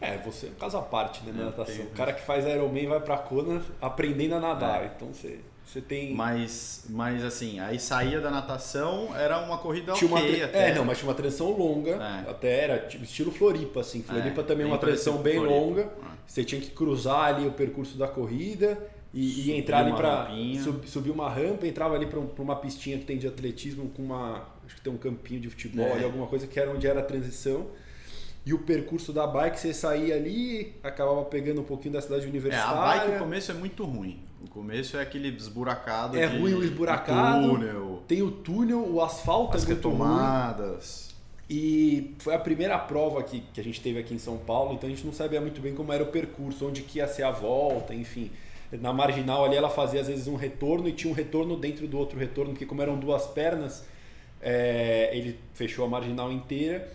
É, 0.00 0.16
você 0.18 0.46
é 0.46 0.50
um 0.50 0.54
caso 0.54 0.76
à 0.78 0.82
parte 0.82 1.22
né, 1.24 1.32
na 1.34 1.42
É, 1.42 1.44
natação. 1.46 1.76
tem- 1.76 1.84
O 1.84 1.90
cara 1.90 2.12
que 2.12 2.22
faz 2.22 2.46
Ironman 2.46 2.86
vai 2.88 3.00
pra 3.00 3.18
Kona 3.18 3.60
aprendendo 3.80 4.34
a 4.34 4.40
nadar. 4.40 4.92
Então 4.96 5.12
você, 5.12 5.40
você 5.64 5.80
tem. 5.80 6.14
Mas, 6.14 6.86
mas 6.88 7.22
assim, 7.24 7.60
aí 7.60 7.78
saía 7.78 8.18
da 8.20 8.30
natação, 8.30 9.14
era 9.14 9.38
uma 9.40 9.58
corrida 9.58 9.92
tinha 9.92 10.10
uma 10.10 10.18
até. 10.18 10.70
É, 10.70 10.74
não, 10.74 10.84
mas 10.84 10.98
tinha 10.98 11.08
uma 11.08 11.14
transição 11.14 11.50
longa, 11.52 11.90
É. 12.26 12.30
até 12.30 12.64
era 12.64 12.78
tipo, 12.78 13.04
estilo 13.04 13.30
Floripa, 13.30 13.80
assim. 13.80 14.02
Floripa 14.02 14.40
É, 14.40 14.44
também 14.44 14.64
é 14.64 14.68
uma 14.68 14.78
transição 14.78 15.18
bem 15.18 15.34
Floripa. 15.36 15.54
longa. 15.54 15.80
É. 15.82 15.86
Você 16.26 16.44
tinha 16.44 16.60
que 16.60 16.70
cruzar 16.70 17.24
ali 17.34 17.46
o 17.46 17.52
percurso 17.52 17.98
da 17.98 18.08
corrida 18.08 18.78
e, 19.12 19.50
e 19.50 19.52
entrar 19.58 19.80
ali 19.80 19.90
rampinha. 19.90 20.62
Sub, 20.62 20.88
subir 20.88 21.10
uma 21.10 21.28
rampa, 21.28 21.66
entrava 21.66 21.94
ali 21.94 22.06
pra, 22.06 22.20
um- 22.20 22.26
pra 22.26 22.42
uma 22.42 22.56
pistinha 22.56 22.96
que 22.98 23.04
tem 23.04 23.18
de 23.18 23.26
atletismo 23.26 23.90
com 23.90 24.02
uma. 24.02 24.48
Acho 24.64 24.76
que 24.76 24.80
tem 24.80 24.92
um 24.92 24.96
campinho 24.96 25.40
de 25.40 25.50
futebol 25.50 25.84
É. 25.88 25.92
ali, 25.92 26.04
alguma 26.04 26.26
coisa 26.28 26.46
que 26.46 26.58
era 26.58 26.70
onde 26.70 26.86
era 26.86 27.00
a 27.00 27.02
transição. 27.02 27.66
E 28.44 28.54
o 28.54 28.58
percurso 28.58 29.12
da 29.12 29.26
bike, 29.26 29.60
você 29.60 29.74
saía 29.74 30.14
ali, 30.16 30.74
acabava 30.82 31.22
pegando 31.24 31.60
um 31.60 31.64
pouquinho 31.64 31.92
da 31.94 32.00
cidade 32.00 32.24
É, 32.24 32.28
universitária. 32.28 32.80
a 32.80 32.84
bike 33.06 33.16
o 33.16 33.18
começo 33.18 33.50
é 33.50 33.54
muito 33.54 33.84
ruim. 33.84 34.18
O 34.42 34.48
começo 34.48 34.96
é 34.96 35.02
aquele 35.02 35.28
esburacado. 35.28 36.16
É 36.18 36.26
de- 36.26 36.38
ruim 36.38 36.54
o 36.54 36.64
esburacado. 36.64 37.46
túnel, 37.46 38.02
Tem 38.08 38.22
o 38.22 38.30
túnel, 38.30 38.80
o 38.90 39.02
asfalto 39.02 39.56
as 39.56 39.64
é 39.64 39.66
muito 39.66 39.88
ruim. 39.88 39.98
retomadas. 39.98 41.10
E 41.48 42.14
foi 42.18 42.34
a 42.34 42.38
primeira 42.38 42.78
prova 42.78 43.22
que, 43.22 43.40
que 43.52 43.60
a 43.60 43.64
gente 43.64 43.80
teve 43.80 43.98
aqui 43.98 44.14
em 44.14 44.18
São 44.18 44.38
Paulo, 44.38 44.72
então 44.72 44.88
a 44.88 44.90
gente 44.90 45.04
não 45.04 45.12
sabia 45.12 45.40
muito 45.40 45.60
bem 45.60 45.74
como 45.74 45.92
era 45.92 46.02
o 46.02 46.06
percurso, 46.06 46.66
onde 46.66 46.82
que 46.82 46.98
ia 46.98 47.08
ser 47.08 47.24
a 47.24 47.30
volta, 47.30 47.92
enfim. 47.94 48.30
Na 48.72 48.92
marginal 48.92 49.44
ali 49.44 49.56
ela 49.56 49.68
fazia 49.68 50.00
às 50.00 50.06
vezes 50.06 50.28
um 50.28 50.36
retorno 50.36 50.88
e 50.88 50.92
tinha 50.92 51.12
um 51.12 51.14
retorno 51.14 51.56
dentro 51.56 51.86
do 51.88 51.98
outro 51.98 52.16
retorno, 52.18 52.52
porque 52.52 52.64
como 52.64 52.80
eram 52.80 52.96
duas 52.98 53.26
pernas, 53.26 53.84
é, 54.40 55.10
ele 55.12 55.38
fechou 55.52 55.84
a 55.84 55.88
marginal 55.88 56.30
inteira. 56.32 56.88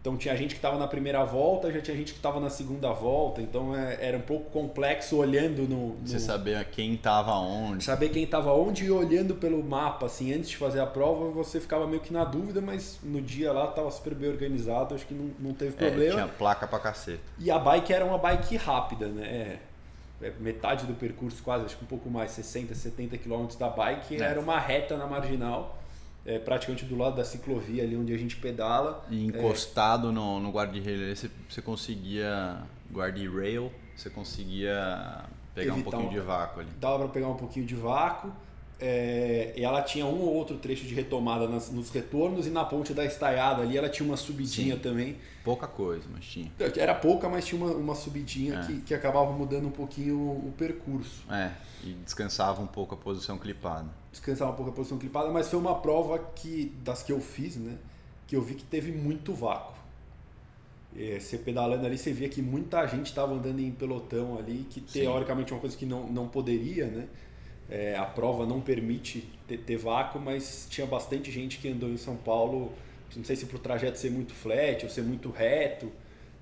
Então 0.00 0.16
tinha 0.16 0.34
gente 0.34 0.50
que 0.54 0.58
estava 0.58 0.78
na 0.78 0.88
primeira 0.88 1.22
volta, 1.24 1.70
já 1.70 1.78
tinha 1.78 1.94
gente 1.94 2.12
que 2.12 2.18
estava 2.18 2.40
na 2.40 2.48
segunda 2.48 2.90
volta, 2.90 3.42
então 3.42 3.76
é, 3.76 3.98
era 4.00 4.16
um 4.16 4.22
pouco 4.22 4.48
complexo 4.50 5.16
olhando 5.18 5.68
no, 5.68 5.88
no, 5.88 6.06
Você 6.08 6.18
saber 6.18 6.64
quem 6.70 6.96
tava 6.96 7.34
onde. 7.34 7.84
saber 7.84 8.08
quem 8.08 8.22
estava 8.22 8.50
onde 8.54 8.86
e 8.86 8.90
olhando 8.90 9.34
pelo 9.34 9.62
mapa, 9.62 10.06
assim, 10.06 10.32
antes 10.32 10.48
de 10.48 10.56
fazer 10.56 10.80
a 10.80 10.86
prova, 10.86 11.28
você 11.30 11.60
ficava 11.60 11.86
meio 11.86 12.00
que 12.00 12.14
na 12.14 12.24
dúvida, 12.24 12.62
mas 12.62 12.98
no 13.02 13.20
dia 13.20 13.52
lá 13.52 13.66
estava 13.68 13.90
super 13.90 14.14
bem 14.14 14.30
organizado, 14.30 14.94
acho 14.94 15.04
que 15.06 15.12
não, 15.12 15.32
não 15.38 15.52
teve 15.52 15.74
É, 15.76 15.88
problema. 15.90 16.14
tinha 16.14 16.28
placa 16.28 16.66
pra 16.66 16.78
cacete. 16.78 17.20
E 17.38 17.50
a 17.50 17.58
bike 17.58 17.92
era 17.92 18.04
uma 18.06 18.16
bike 18.16 18.56
rápida, 18.56 19.06
né? 19.06 19.58
É, 20.22 20.30
metade 20.40 20.86
do 20.86 20.94
percurso, 20.94 21.42
quase, 21.42 21.66
acho 21.66 21.76
que 21.76 21.84
um 21.84 21.86
pouco 21.86 22.08
mais, 22.08 22.30
60, 22.30 22.74
70 22.74 23.18
km 23.18 23.46
da 23.58 23.68
bike, 23.68 24.16
É. 24.16 24.24
era 24.24 24.40
uma 24.40 24.58
reta 24.58 24.96
na 24.96 25.06
marginal, 25.06 25.78
é, 26.26 26.38
praticamente 26.38 26.84
do 26.84 26.96
lado 26.96 27.16
da 27.16 27.24
ciclovia 27.24 27.82
ali 27.82 27.96
onde 27.96 28.12
a 28.12 28.16
gente 28.18 28.36
pedala. 28.36 29.04
E 29.10 29.24
encostado 29.24 30.12
no, 30.12 30.38
no 30.40 30.50
guarda-rail, 30.50 31.14
você, 31.14 31.30
você 31.48 31.62
conseguia. 31.62 32.58
Guarda-rail, 32.92 33.70
você 33.96 34.10
conseguia 34.10 35.24
pegar 35.54 35.72
um 35.72 35.76
Evitar 35.76 35.90
pouquinho 35.90 36.10
um- 36.10 36.14
de 36.14 36.20
vácuo 36.20 36.60
ali. 36.60 36.70
dava 36.80 36.98
para 37.00 37.08
pegar 37.08 37.28
um 37.28 37.36
pouquinho 37.36 37.64
de 37.66 37.74
vácuo. 37.74 38.32
É, 38.80 39.52
e 39.56 39.62
ela 39.62 39.82
tinha 39.82 40.06
um 40.06 40.20
ou 40.20 40.34
outro 40.34 40.56
trecho 40.56 40.86
de 40.86 40.94
retomada 40.94 41.46
nas- 41.46 41.70
nos 41.70 41.90
retornos 41.90 42.46
e 42.46 42.50
na 42.50 42.64
ponte 42.64 42.94
da 42.94 43.04
estaiada 43.04 43.62
ali 43.62 43.76
ela 43.76 43.88
tinha 43.88 44.06
uma 44.08 44.16
subidinha 44.16 44.76
Sim. 44.76 44.80
também. 44.80 45.16
Pouca 45.44 45.66
coisa, 45.66 46.04
mas 46.12 46.24
tinha. 46.24 46.50
Era 46.76 46.94
pouca, 46.94 47.28
mas 47.28 47.46
tinha 47.46 47.62
uma, 47.62 47.72
uma 47.74 47.94
subidinha 47.94 48.60
É. 48.60 48.66
que, 48.66 48.80
que 48.80 48.94
acabava 48.94 49.32
mudando 49.32 49.66
um 49.66 49.70
pouquinho 49.70 50.16
o, 50.16 50.48
o 50.48 50.54
percurso. 50.56 51.24
É, 51.30 51.50
e 51.84 51.92
descansava 52.04 52.62
um 52.62 52.66
pouco 52.66 52.94
a 52.94 52.98
posição 52.98 53.36
clipada. 53.38 53.88
Descansava 54.10 54.52
um 54.52 54.54
pouco 54.56 54.70
a 54.70 54.74
posição 54.74 54.98
clipada, 54.98 55.30
mas 55.30 55.48
foi 55.48 55.58
uma 55.58 55.74
prova 55.80 56.18
que 56.34 56.72
das 56.82 57.02
que 57.02 57.12
eu 57.12 57.20
fiz, 57.20 57.56
né? 57.56 57.76
Que 58.26 58.34
eu 58.36 58.42
vi 58.42 58.54
que 58.54 58.64
teve 58.64 58.90
muito 58.92 59.34
vácuo. 59.34 59.78
É, 60.96 61.20
você 61.20 61.38
pedalando 61.38 61.86
ali, 61.86 61.96
você 61.96 62.12
via 62.12 62.28
que 62.28 62.42
muita 62.42 62.84
gente 62.86 63.06
estava 63.06 63.32
andando 63.32 63.60
em 63.60 63.70
pelotão 63.70 64.36
ali, 64.36 64.66
que 64.68 64.80
teoricamente 64.80 65.52
é 65.52 65.54
uma 65.54 65.60
coisa 65.60 65.76
que 65.76 65.86
não, 65.86 66.06
não 66.08 66.26
poderia, 66.26 66.86
né? 66.86 67.06
É, 67.70 67.96
a 67.96 68.04
prova 68.04 68.44
não 68.44 68.60
permite 68.60 69.28
ter, 69.46 69.58
ter 69.58 69.76
vácuo, 69.76 70.20
mas 70.20 70.66
tinha 70.68 70.86
bastante 70.86 71.30
gente 71.30 71.58
que 71.58 71.68
andou 71.68 71.88
em 71.88 71.96
São 71.96 72.16
Paulo, 72.16 72.72
não 73.14 73.24
sei 73.24 73.36
se 73.36 73.46
pro 73.46 73.58
trajeto 73.58 73.96
ser 73.98 74.10
muito 74.10 74.34
flat 74.34 74.84
ou 74.84 74.90
ser 74.90 75.02
muito 75.02 75.30
reto, 75.30 75.90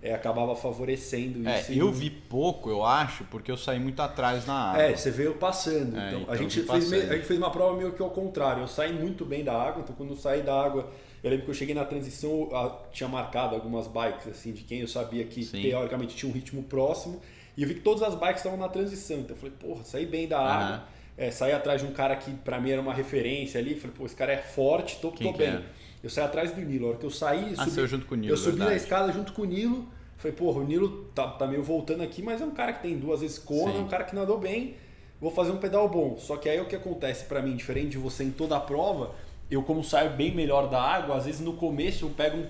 é, 0.01 0.15
acabava 0.15 0.55
favorecendo 0.55 1.47
É, 1.47 1.61
isso. 1.61 1.73
eu 1.73 1.89
e- 1.89 1.93
vi 1.93 2.11
pouco, 2.11 2.71
eu 2.71 2.85
acho, 2.85 3.25
porque 3.25 3.51
eu 3.51 3.57
saí 3.57 3.79
muito 3.79 4.01
atrás 4.01 4.47
na 4.47 4.70
água. 4.70 4.82
É, 4.82 4.97
você 4.97 5.11
veio 5.11 5.35
passando. 5.35 5.99
É, 5.99 6.08
então, 6.08 6.20
então 6.20 6.32
a, 6.32 6.37
eu 6.37 6.43
gente 6.43 6.61
fez 6.63 6.93
a 6.93 7.15
gente 7.15 7.27
fez 7.27 7.39
uma 7.39 7.51
prova 7.51 7.77
meio 7.77 7.93
que 7.93 8.01
ao 8.01 8.11
contrário. 8.11 8.63
Eu 8.63 8.69
saí 8.69 8.93
muito 8.93 9.25
bem 9.25 9.43
da 9.44 9.61
água, 9.61 9.82
então 9.82 9.94
quando 9.97 10.11
eu 10.11 10.17
saí 10.17 10.43
da 10.43 10.58
água, 10.58 10.89
eu 11.23 11.31
lembro 11.31 11.44
que 11.44 11.51
eu 11.51 11.55
cheguei 11.55 11.75
na 11.75 11.85
transição, 11.85 12.49
eu, 12.51 12.79
tinha 12.93 13.08
marcado 13.08 13.55
algumas 13.55 13.87
bikes 13.89 14.29
assim 14.29 14.53
de 14.53 14.63
quem 14.63 14.81
eu 14.81 14.89
sabia 14.89 15.25
que 15.25 15.43
Sim. 15.43 15.63
teoricamente 15.63 16.15
tinha 16.15 16.31
um 16.31 16.35
ritmo 16.35 16.63
próximo. 16.63 17.20
E 17.56 17.63
eu 17.63 17.69
vi 17.69 17.75
que 17.75 17.81
todas 17.81 18.03
as 18.05 18.15
bikes 18.15 18.37
estavam 18.37 18.56
na 18.56 18.69
transição. 18.69 19.19
Então 19.19 19.35
eu 19.35 19.41
falei, 19.41 19.55
porra, 19.58 19.82
saí 19.85 20.06
bem 20.06 20.29
da 20.29 20.39
água. 20.39 20.85
É, 21.19 21.32
saí 21.32 21.53
atrás 21.53 21.81
de 21.82 21.87
um 21.87 21.93
cara 21.93 22.15
que 22.15 22.31
pra 22.31 22.60
mim 22.60 22.70
era 22.70 22.81
uma 22.81 22.94
referência 22.94 23.60
ali. 23.60 23.75
Falei, 23.75 23.94
pô, 23.98 24.06
esse 24.06 24.15
cara 24.15 24.32
é 24.32 24.39
forte, 24.39 24.98
tô, 25.01 25.10
Quem 25.10 25.32
tô 25.32 25.37
bem. 25.37 25.48
era? 25.48 25.65
Eu 26.03 26.08
saí 26.08 26.25
atrás 26.25 26.53
do 26.53 26.60
Nilo. 26.60 26.87
A 26.87 26.89
hora 26.91 26.98
que 26.98 27.05
eu 27.06 27.10
saí, 27.10 27.55
Ah, 27.58 27.65
subi, 27.65 27.87
junto 27.89 28.06
com 28.06 28.15
o 28.15 28.19
Nilo, 28.19 28.32
eu 28.32 28.37
subi 28.37 28.58
na 28.58 28.75
escada 28.75 29.13
junto 29.13 29.32
com 29.32 29.43
o 29.43 29.44
Nilo. 29.44 29.84
Falei, 30.17 30.37
porra, 30.37 30.60
o 30.60 30.65
Nilo 30.65 31.10
tá, 31.15 31.27
tá 31.29 31.46
meio 31.46 31.63
voltando 31.63 32.03
aqui, 32.03 32.22
mas 32.22 32.41
é 32.41 32.44
um 32.44 32.53
cara 32.53 32.72
que 32.72 32.82
tem 32.82 32.96
duas 32.96 33.20
vezes 33.20 33.37
Sim. 33.44 33.65
é 33.65 33.81
um 33.81 33.89
cara 33.89 34.05
que 34.05 34.15
nadou 34.15 34.39
bem. 34.39 34.75
Vou 35.20 35.31
fazer 35.32 35.51
um 35.51 35.56
pedal 35.58 35.89
bom. 35.89 36.17
Só 36.19 36.37
que 36.37 36.48
aí 36.48 36.60
o 36.60 36.67
que 36.67 36.77
acontece 36.77 37.25
pra 37.25 37.43
mim, 37.43 37.56
diferente 37.56 37.91
de 37.91 37.98
você 37.98 38.22
em 38.22 38.31
toda 38.31 38.56
a 38.56 38.60
prova, 38.60 39.13
eu 39.51 39.63
como 39.65 39.82
saio 39.82 40.10
bem 40.10 40.32
melhor 40.32 40.69
da 40.69 40.81
água, 40.81 41.17
às 41.17 41.27
vezes 41.27 41.41
no 41.41 41.55
começo 41.55 42.05
eu 42.05 42.10
pego 42.10 42.37
um 42.39 42.46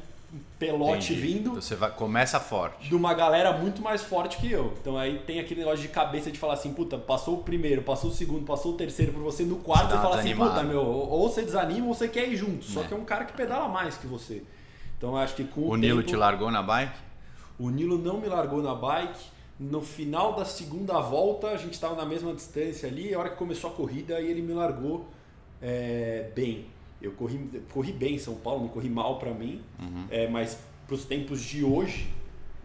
pelote 0.59 1.13
Entendi. 1.13 1.21
vindo 1.21 1.55
Você 1.55 1.75
vai, 1.75 1.91
começa 1.91 2.39
forte. 2.39 2.89
de 2.89 2.95
uma 2.95 3.15
galera 3.15 3.53
muito 3.57 3.81
mais 3.81 4.03
forte 4.03 4.37
que 4.37 4.51
eu. 4.51 4.75
Então 4.81 4.99
aí 4.99 5.21
tem 5.21 5.41
aquele 5.41 5.61
negócio 5.61 5.81
de 5.81 5.89
cabeça 5.89 6.31
de 6.31 6.39
falar 6.39 6.55
assim, 6.55 6.73
puta, 6.75 6.99
passou 6.99 7.37
o 7.37 7.43
primeiro, 7.43 7.83
passou 7.83 8.11
o 8.11 8.13
segundo, 8.13 8.45
passou 8.45 8.73
o 8.75 8.77
terceiro 8.77 9.13
por 9.13 9.23
você, 9.23 9.43
no 9.45 9.57
quarto 9.57 9.89
Você 9.91 9.97
você 9.97 10.03
fala 10.03 10.15
assim, 10.17 10.29
desanimada. 10.29 10.51
puta, 10.61 10.63
meu, 10.65 10.83
ou 10.85 11.29
você 11.31 11.43
desanima 11.43 11.87
ou 11.87 11.95
você 11.95 12.09
quer 12.09 12.29
ir 12.29 12.37
junto. 12.37 12.65
Só 12.65 12.83
É. 12.83 12.85
que 12.85 12.93
é 12.95 12.97
um 12.97 13.05
cara 13.05 13.25
que 13.25 13.33
pedala 13.33 13.69
mais 13.69 13.97
que 13.97 14.07
você. 14.07 14.43
Então 14.99 15.11
eu 15.11 15.17
acho 15.17 15.35
que 15.35 15.45
com 15.45 15.63
o, 15.63 15.71
O 15.71 15.77
Nilo 15.77 15.99
tempo- 16.01 16.09
te 16.11 16.17
largou 16.17 16.51
na 16.51 16.63
bike? 16.63 16.99
o 17.59 17.71
Nilo 17.71 17.97
não 17.99 18.21
me 18.21 18.27
largou 18.29 18.63
na 18.63 18.75
bike. 18.75 19.19
No 19.59 19.81
final 19.81 20.35
da 20.35 20.45
segunda 20.45 21.01
volta, 21.01 21.49
a 21.49 21.57
gente 21.57 21.73
estava 21.73 21.97
na 21.97 22.05
mesma 22.05 22.33
distância 22.33 22.89
ali. 22.89 23.13
A 23.13 23.19
hora 23.19 23.31
que 23.31 23.37
começou 23.37 23.71
a 23.71 23.73
corrida, 23.73 24.17
aí 24.17 24.31
ele 24.31 24.41
me 24.43 24.53
largou 24.53 25.09
é, 25.61 26.31
bem. 26.35 26.67
Eu 27.01 27.13
corri, 27.13 27.63
corri 27.73 27.93
bem 27.93 28.15
em 28.17 28.19
São 28.19 28.35
Paulo, 28.35 28.63
não 28.63 28.69
corri 28.69 28.89
mal 28.91 29.19
para 29.19 29.33
mim. 29.33 29.63
Uhum. 29.79 30.07
É, 30.11 30.29
mas 30.29 30.59
para 30.87 30.95
os 30.95 31.05
tempos 31.05 31.41
de 31.43 31.65
hoje, 31.65 32.09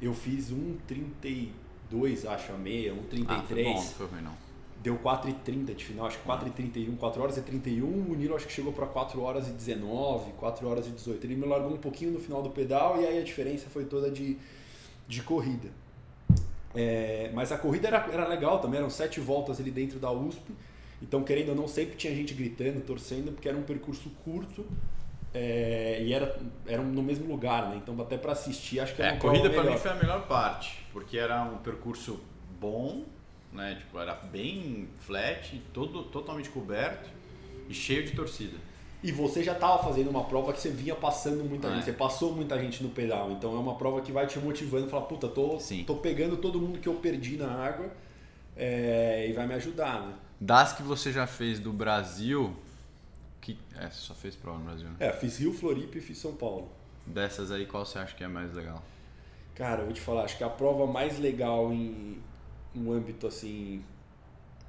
eu 0.01 0.13
fiz 0.13 0.51
1,32, 0.51 2.27
acho, 2.27 2.51
a 2.51 2.57
meia, 2.57 2.93
Ah, 2.93 3.43
foi 3.47 3.63
1,33. 3.63 3.63
bom, 3.63 3.73
não 3.73 3.81
foi 3.81 4.07
ruim 4.07 4.21
não. 4.21 4.43
Deu 4.81 4.97
4h30 4.99 5.75
de 5.75 5.85
final, 5.85 6.07
acho 6.07 6.19
que 6.19 6.27
4h31, 6.27 6.97
4 6.97 7.21
horas 7.21 7.37
e 7.37 7.41
31. 7.41 7.85
O 7.85 8.15
Nilo 8.15 8.35
acho 8.35 8.45
que 8.45 8.51
chegou 8.51 8.73
para 8.73 8.85
4 8.85 9.21
horas 9.21 9.47
e 9.47 9.51
19, 9.51 10.33
4 10.33 10.67
horas 10.67 10.87
e 10.87 10.89
18. 10.89 11.25
Ele 11.25 11.35
me 11.37 11.45
largou 11.45 11.71
um 11.71 11.77
pouquinho 11.77 12.11
no 12.11 12.19
final 12.19 12.41
do 12.43 12.49
pedal 12.49 12.99
e 13.01 13.05
aí 13.05 13.17
a 13.17 13.23
diferença 13.23 13.69
foi 13.69 13.85
toda 13.85 14.11
de, 14.11 14.37
de 15.07 15.21
corrida. 15.21 15.69
É, 16.75 17.31
mas 17.33 17.51
a 17.51 17.57
corrida 17.57 17.87
era, 17.87 17.97
era 18.11 18.27
legal 18.27 18.59
também, 18.59 18.79
eram 18.79 18.89
sete 18.89 19.21
voltas 19.21 19.59
ali 19.59 19.71
dentro 19.71 19.99
da 19.99 20.11
USP. 20.11 20.51
Então, 21.03 21.21
querendo 21.21 21.49
ou 21.49 21.55
não, 21.55 21.67
sempre 21.67 21.95
tinha 21.97 22.15
gente 22.15 22.33
gritando, 22.33 22.79
torcendo, 22.81 23.33
porque 23.33 23.49
era 23.49 23.57
um 23.57 23.63
percurso 23.63 24.09
curto 24.23 24.65
é, 25.33 26.01
e 26.01 26.13
era, 26.13 26.39
era 26.65 26.81
no 26.81 27.03
mesmo 27.03 27.27
lugar, 27.27 27.69
né? 27.69 27.81
Então, 27.83 27.99
até 28.01 28.17
para 28.17 28.31
assistir, 28.31 28.79
acho 28.79 28.95
que 28.95 29.01
era 29.01 29.11
é, 29.11 29.15
A 29.15 29.19
corrida 29.19 29.49
para 29.49 29.63
mim 29.63 29.77
foi 29.77 29.91
a 29.91 29.95
melhor 29.95 30.25
parte, 30.27 30.85
porque 30.93 31.17
era 31.17 31.43
um 31.43 31.57
percurso 31.57 32.21
bom, 32.59 33.03
né? 33.51 33.75
Tipo, 33.79 33.99
era 33.99 34.13
bem 34.13 34.87
flat, 35.01 35.61
todo, 35.73 36.03
totalmente 36.03 36.49
coberto 36.49 37.09
e 37.67 37.73
cheio 37.73 38.05
de 38.05 38.13
torcida. 38.13 38.57
E 39.03 39.11
você 39.11 39.43
já 39.43 39.51
estava 39.51 39.83
fazendo 39.83 40.09
uma 40.09 40.23
prova 40.23 40.53
que 40.53 40.61
você 40.61 40.69
vinha 40.69 40.95
passando 40.95 41.43
muita 41.43 41.67
É. 41.67 41.75
gente, 41.75 41.83
você 41.83 41.91
passou 41.93 42.33
muita 42.33 42.57
gente 42.57 42.81
no 42.81 42.89
pedal. 42.89 43.31
Então 43.31 43.53
é 43.53 43.59
uma 43.59 43.75
prova 43.75 43.99
que 43.99 44.13
vai 44.13 44.25
te 44.25 44.39
motivando, 44.39 44.87
falar, 44.87 45.03
puta, 45.03 45.27
tô, 45.27 45.59
Sim. 45.59 45.83
tô 45.83 45.95
pegando 45.95 46.37
todo 46.37 46.57
mundo 46.57 46.79
que 46.79 46.87
eu 46.87 46.93
perdi 46.93 47.35
na 47.35 47.51
água 47.51 47.91
é, 48.55 49.27
e 49.29 49.33
vai 49.33 49.45
me 49.45 49.53
ajudar, 49.55 49.99
né? 50.01 50.13
Das 50.43 50.73
que 50.73 50.83
você 50.83 51.09
já 51.09 51.25
fez 51.25 51.57
do 51.57 51.71
Brasil, 51.71 52.53
que 53.39 53.57
é, 53.77 53.89
você 53.89 54.01
só 54.01 54.13
fez 54.13 54.35
prova 54.35 54.59
no 54.59 54.65
Brasil, 54.65 54.89
né? 54.89 54.95
É, 54.99 55.13
fiz 55.13 55.37
Rio, 55.37 55.53
Floripa 55.53 55.97
e 55.97 56.01
fiz 56.01 56.17
São 56.17 56.35
Paulo. 56.35 56.69
Dessas 57.05 57.49
aí, 57.49 57.65
qual 57.65 57.85
você 57.85 57.97
acha 57.97 58.13
que 58.13 58.25
é 58.25 58.27
mais 58.27 58.53
legal? 58.53 58.83
Cara, 59.55 59.81
eu 59.81 59.85
vou 59.85 59.93
te 59.93 60.01
falar, 60.01 60.23
acho 60.23 60.37
que 60.37 60.43
a 60.43 60.49
prova 60.49 60.85
mais 60.85 61.17
legal 61.17 61.71
em 61.71 62.21
um 62.75 62.91
âmbito 62.91 63.25
assim 63.25 63.81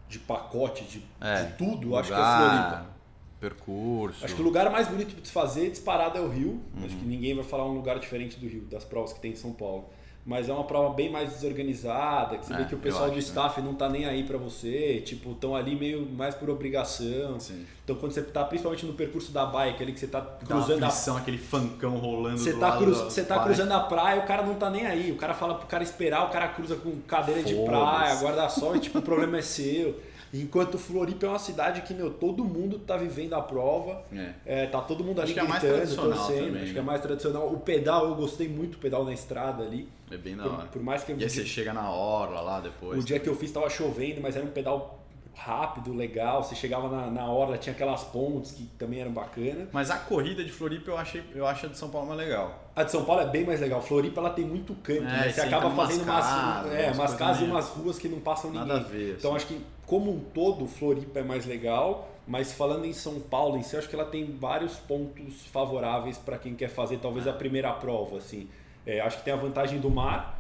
de 0.09 0.21
pacote, 0.21 0.85
de, 0.85 1.04
É, 1.21 1.43
de 1.43 1.57
tudo, 1.57 1.97
acho 1.97 2.09
que 2.09 2.14
é 2.14 2.19
lugar, 2.19 2.71
Floripa. 2.71 2.95
Percurso. 3.40 4.25
Acho 4.25 4.35
que 4.37 4.43
o 4.43 4.45
lugar 4.45 4.71
mais 4.71 4.87
bonito 4.87 5.21
de 5.21 5.28
fazer 5.28 5.71
disparado 5.71 6.16
é 6.16 6.21
o 6.21 6.28
Rio. 6.28 6.62
Uhum. 6.73 6.85
Acho 6.85 6.97
que 6.97 7.04
ninguém 7.04 7.35
vai 7.35 7.43
falar 7.45 7.66
um 7.66 7.75
lugar 7.75 7.99
diferente 7.99 8.38
do 8.38 8.47
Rio, 8.47 8.62
das 8.66 8.85
provas 8.85 9.12
que 9.12 9.19
tem 9.19 9.33
em 9.33 9.37
São 9.37 9.52
Paulo. 9.52 9.90
Mas 10.26 10.49
é 10.49 10.52
uma 10.54 10.64
prova 10.64 10.95
bem 10.95 11.11
mais 11.11 11.31
desorganizada, 11.35 12.38
que 12.38 12.47
você 12.47 12.54
É, 12.54 12.57
vê 12.59 12.64
que 12.64 12.75
o 12.75 12.78
pessoal 12.78 13.04
acho, 13.04 13.12
do 13.12 13.16
né? 13.16 13.23
staff 13.23 13.61
não 13.61 13.75
tá 13.75 13.88
nem 13.88 14.07
aí 14.07 14.23
pra 14.25 14.38
você, 14.38 15.02
tipo, 15.04 15.33
estão 15.33 15.54
ali 15.54 15.76
meio 15.76 16.07
mais 16.07 16.35
por 16.35 16.49
obrigação. 16.49 17.38
Sim. 17.38 17.66
Então 17.85 17.97
quando 17.97 18.12
você 18.12 18.23
tá 18.23 18.43
principalmente 18.45 18.87
no 18.87 18.95
percurso 18.95 19.33
da 19.33 19.45
bike, 19.45 19.83
ali 19.83 19.93
que 19.93 20.00
você 20.00 20.07
tá 20.07 20.21
Dá 20.21 20.47
cruzando 20.47 20.83
a 20.83 20.87
aflição, 20.87 21.16
aquele 21.19 21.37
fancão 21.38 21.99
rolando 21.99 22.38
você 22.38 22.54
tá, 22.54 22.76
cruz, 22.78 22.97
você 22.99 23.23
tá 23.23 23.45
cruzando 23.45 23.73
a 23.73 23.81
praia, 23.81 24.23
o 24.23 24.26
cara 24.26 24.43
não 24.43 24.54
tá 24.54 24.71
nem 24.71 24.87
aí. 24.87 25.12
O 25.12 25.16
cara 25.16 25.35
fala 25.35 25.54
pro 25.57 25.66
cara 25.66 25.83
esperar, 25.83 26.25
o 26.26 26.31
cara 26.31 26.49
cruza 26.49 26.76
com 26.76 26.90
cadeira 27.07 27.43
de 27.43 27.54
praia, 27.54 28.14
guarda-sol, 28.14 28.76
e 28.76 28.81
tipo, 28.81 28.99
o 29.00 29.02
problema 29.02 29.38
é 29.38 29.43
seu. 29.43 30.00
Enquanto 30.33 30.78
Floripa 30.78 31.26
é 31.26 31.28
uma 31.28 31.38
cidade 31.38 31.83
que, 31.83 31.95
meu, 31.95 32.11
todo 32.11 32.45
mundo 32.45 32.81
tá 32.81 32.97
vivendo 32.97 33.35
a 33.35 33.40
prova. 33.40 34.02
É. 34.12 34.31
É, 34.45 34.66
tá 34.66 34.81
todo 34.81 35.04
mundo 35.04 35.21
ali 35.21 35.31
Acho 35.31 35.35
que 35.35 35.38
é 35.38 35.43
a 35.45 35.49
mais 35.49 35.62
gritando, 35.62 35.78
tradicional 35.81 36.19
torcendo. 36.19 36.47
também, 36.47 36.62
acho 36.62 36.71
que 36.71 36.75
né? 36.75 36.81
é 36.81 36.83
mais 36.83 37.00
tradicional. 37.02 37.52
O 37.52 37.61
pedal, 37.61 38.09
eu 38.09 38.14
gostei 38.16 38.49
muito 38.49 38.73
do 38.73 38.78
pedal 38.78 39.04
na 39.04 39.12
estrada 39.12 39.62
ali. 39.62 39.88
É 40.14 40.18
bem 40.18 40.37
da 40.37 40.44
Por, 40.44 40.52
hora. 40.52 40.66
por 40.68 40.83
mais 40.83 41.02
que 41.04 41.12
E 41.12 41.23
aí 41.23 41.28
você 41.30 41.44
chega 41.44 41.73
na 41.73 41.90
orla 41.90 42.40
lá 42.40 42.61
depois. 42.61 43.02
o 43.02 43.06
dia 43.06 43.18
que 43.18 43.28
eu 43.28 43.35
fiz 43.35 43.50
tava 43.52 43.68
chovendo, 43.68 44.21
mas 44.21 44.37
era 44.37 44.44
um 44.44 44.50
pedal 44.50 45.00
rápido, 45.37 45.92
legal. 45.92 46.42
Você 46.44 46.54
chegava 46.54 46.88
na, 46.88 47.11
na 47.11 47.26
orla, 47.26 47.59
tinha 47.59 47.73
aquelas 47.75 48.04
pontes 48.04 48.52
que 48.52 48.64
também 48.78 49.00
eram 49.00 49.11
bacanas. 49.12 49.68
Mas 49.73 49.90
a 49.90 49.99
corrida 49.99 50.44
de 50.44 50.50
Floripa 50.52 50.90
eu, 50.92 50.97
achei, 50.97 51.23
eu 51.35 51.44
acho 51.47 51.66
a 51.66 51.68
de 51.68 51.76
São 51.76 51.90
Paulo 51.90 52.06
mais 52.06 52.21
legal. 52.21 52.71
A 52.76 52.85
de 52.85 52.90
São 52.92 53.04
Paulo 53.04 53.23
é 53.23 53.26
bem 53.26 53.44
mais 53.44 53.61
legal. 53.61 53.83
Floripa 53.83 54.21
ela 54.21 54.30
tem 54.30 54.44
muito 54.44 54.75
canto, 54.76 55.02
É, 55.02 55.26
né? 55.26 55.30
Você 55.30 55.40
acaba 55.40 55.71
fazendo 55.71 56.04
umas, 56.04 56.25
casas, 56.25 56.73
é, 56.73 56.90
umas 56.92 57.14
casas 57.14 57.42
e 57.42 57.44
umas 57.50 57.68
ruas 57.71 57.99
que 57.99 58.09
não 58.09 58.21
passam 58.21 58.50
ninguém. 58.50 58.66
Nada 58.68 58.80
a 58.80 58.83
ver. 58.85 59.16
Então 59.18 59.35
assim. 59.35 59.44
acho 59.44 59.54
que 59.54 59.64
como 59.87 60.12
um 60.12 60.21
todo, 60.21 60.66
Floripa 60.66 61.18
é 61.18 61.23
mais 61.23 61.44
legal, 61.44 62.09
mas 62.26 62.52
falando 62.52 62.85
em 62.87 62.92
São 62.92 63.21
Paulo 63.21 63.59
em 63.59 63.62
si, 63.62 63.76
acho 63.76 63.88
que 63.88 63.94
ela 63.94 64.06
tem 64.06 64.37
vários 64.37 64.76
pontos 64.76 65.44
favoráveis 65.52 66.16
para 66.16 66.38
quem 66.38 66.54
quer 66.54 66.68
fazer 66.68 66.99
talvez 66.99 67.26
a 67.26 67.33
primeira 67.33 67.73
prova, 67.73 68.18
assim. 68.18 68.49
É, 68.87 69.00
acho 69.00 69.19
que 69.19 69.25
tem 69.25 69.33
a 69.33 69.37
vantagem 69.37 69.81
do 69.81 69.91
mar, 69.91 70.38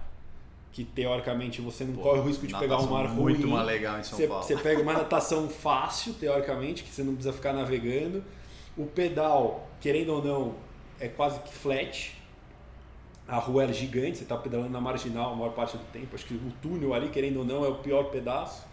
que 0.72 0.84
teoricamente 0.84 1.60
você 1.60 1.84
não 1.84 1.94
Pô, 1.94 2.02
corre 2.02 2.20
o 2.20 2.22
risco 2.24 2.46
de 2.46 2.54
pegar 2.58 2.78
um 2.78 2.86
mar 2.86 3.08
muito 3.08 3.42
ruim. 3.42 3.50
mais 3.52 3.66
legal 3.66 3.98
em 3.98 4.02
São 4.02 4.18
Você, 4.18 4.26
Paulo. 4.26 4.42
você 4.42 4.56
pega 4.56 4.82
uma 4.82 4.92
natação 4.92 5.48
fácil, 5.50 6.14
teoricamente, 6.14 6.82
que 6.82 6.90
você 6.90 7.02
não 7.02 7.14
precisa 7.14 7.32
ficar 7.32 7.52
navegando. 7.52 8.24
O 8.76 8.84
pedal, 8.86 9.68
querendo 9.80 10.14
ou 10.14 10.22
não, 10.24 10.54
é 10.98 11.08
quase 11.08 11.38
que 11.40 11.54
flat. 11.54 12.16
A 13.26 13.38
rua 13.38 13.64
é 13.64 13.72
gigante, 13.72 14.18
você 14.18 14.24
está 14.24 14.36
pedalando 14.36 14.68
na 14.70 14.80
marginal 14.80 15.32
a 15.32 15.36
maior 15.36 15.52
parte 15.52 15.76
do 15.78 15.84
tempo. 15.92 16.14
Acho 16.14 16.26
que 16.26 16.34
o 16.34 16.52
túnel 16.60 16.92
ali, 16.92 17.08
querendo 17.08 17.38
ou 17.38 17.44
não, 17.44 17.64
é 17.64 17.68
o 17.68 17.76
pior 17.76 18.04
pedaço, 18.10 18.66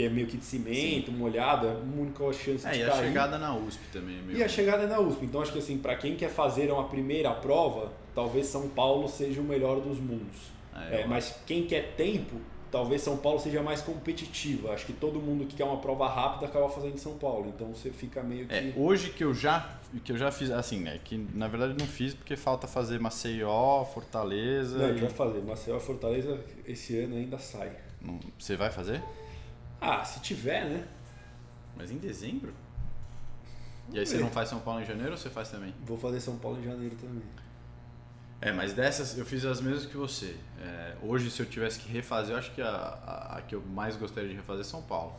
que 0.00 0.06
é 0.06 0.08
meio 0.08 0.26
que 0.26 0.36
de 0.38 0.44
cimento, 0.44 1.12
molhado, 1.12 1.66
é 1.66 1.70
a 1.70 1.74
única 1.74 2.32
chance 2.32 2.66
É, 2.66 2.70
de 2.70 2.78
e 2.78 2.82
a 2.84 2.88
cair. 2.90 3.06
chegada 3.08 3.38
na 3.38 3.54
USP 3.54 3.80
também. 3.92 4.18
é 4.18 4.22
Meio... 4.22 4.38
E 4.38 4.42
a 4.44 4.48
chegada 4.48 4.84
é 4.84 4.86
na 4.86 4.98
USP. 4.98 5.26
Então 5.26 5.42
acho 5.42 5.52
que 5.52 5.58
assim, 5.58 5.76
para 5.78 5.94
quem 5.96 6.16
quer 6.16 6.30
fazer 6.30 6.70
uma 6.72 6.84
primeira 6.84 7.30
prova, 7.32 7.92
talvez 8.14 8.46
São 8.46 8.68
Paulo 8.68 9.06
seja 9.08 9.40
o 9.40 9.44
melhor 9.44 9.80
dos 9.80 9.98
mundos. 9.98 10.50
É, 10.74 11.00
É, 11.00 11.04
eu 11.04 11.08
mas 11.08 11.34
quem 11.46 11.66
quer 11.66 11.92
tempo, 11.96 12.36
talvez 12.70 13.02
São 13.02 13.16
Paulo 13.18 13.38
seja 13.38 13.62
mais 13.62 13.82
competitiva. 13.82 14.72
Acho 14.72 14.86
que 14.86 14.92
todo 14.94 15.20
mundo 15.20 15.44
que 15.44 15.54
quer 15.56 15.64
uma 15.64 15.76
prova 15.78 16.08
rápida 16.08 16.46
acaba 16.46 16.68
fazendo 16.70 16.94
em 16.94 16.98
São 16.98 17.18
Paulo. 17.18 17.52
Então 17.54 17.68
você 17.74 17.90
fica 17.90 18.22
meio 18.22 18.46
que. 18.46 18.54
É, 18.54 18.72
hoje 18.76 19.10
que 19.10 19.22
eu 19.24 19.34
já 19.34 19.68
que 20.04 20.12
eu 20.12 20.16
já 20.16 20.30
fiz, 20.30 20.50
assim, 20.52 20.78
né, 20.80 21.00
que 21.04 21.18
na 21.34 21.48
verdade 21.48 21.74
não 21.78 21.84
fiz 21.86 22.14
porque 22.14 22.36
falta 22.36 22.66
fazer 22.68 22.98
Maceió, 23.00 23.84
Fortaleza. 23.84 24.78
Não, 24.78 24.84
a 24.86 24.88
e- 24.88 24.92
gente 24.92 25.00
vai 25.02 25.10
fazer. 25.10 25.40
Maceió 25.42 25.76
e 25.76 25.80
Fortaleza 25.80 26.40
esse 26.66 26.96
ano 26.98 27.16
ainda 27.16 27.36
sai. 27.38 27.72
Você 28.38 28.56
vai 28.56 28.70
fazer? 28.70 29.02
Ah, 29.80 30.04
se 30.04 30.20
tiver, 30.20 30.64
né? 30.66 30.86
Mas 31.76 31.90
em 31.90 31.98
dezembro? 31.98 32.52
E 33.92 33.98
aí 33.98 34.06
você 34.06 34.16
ver. 34.16 34.22
não 34.22 34.30
faz 34.30 34.48
São 34.48 34.60
Paulo 34.60 34.80
em 34.80 34.84
janeiro 34.84 35.12
ou 35.12 35.16
você 35.16 35.30
faz 35.30 35.50
também? 35.50 35.74
Vou 35.84 35.98
fazer 35.98 36.20
São 36.20 36.36
Paulo 36.36 36.58
em 36.60 36.64
janeiro 36.64 36.94
também. 36.96 37.22
É, 38.40 38.52
mas 38.52 38.72
dessas 38.72 39.18
eu 39.18 39.26
fiz 39.26 39.44
as 39.44 39.60
mesmas 39.60 39.84
que 39.84 39.96
você. 39.96 40.34
É, 40.62 40.94
hoje, 41.02 41.30
se 41.30 41.40
eu 41.40 41.46
tivesse 41.46 41.78
que 41.80 41.90
refazer, 41.92 42.34
eu 42.34 42.38
acho 42.38 42.52
que 42.52 42.62
a, 42.62 42.68
a, 42.68 43.36
a 43.38 43.42
que 43.42 43.54
eu 43.54 43.62
mais 43.62 43.96
gostaria 43.96 44.28
de 44.30 44.36
refazer 44.36 44.62
é 44.62 44.64
São 44.64 44.82
Paulo. 44.82 45.14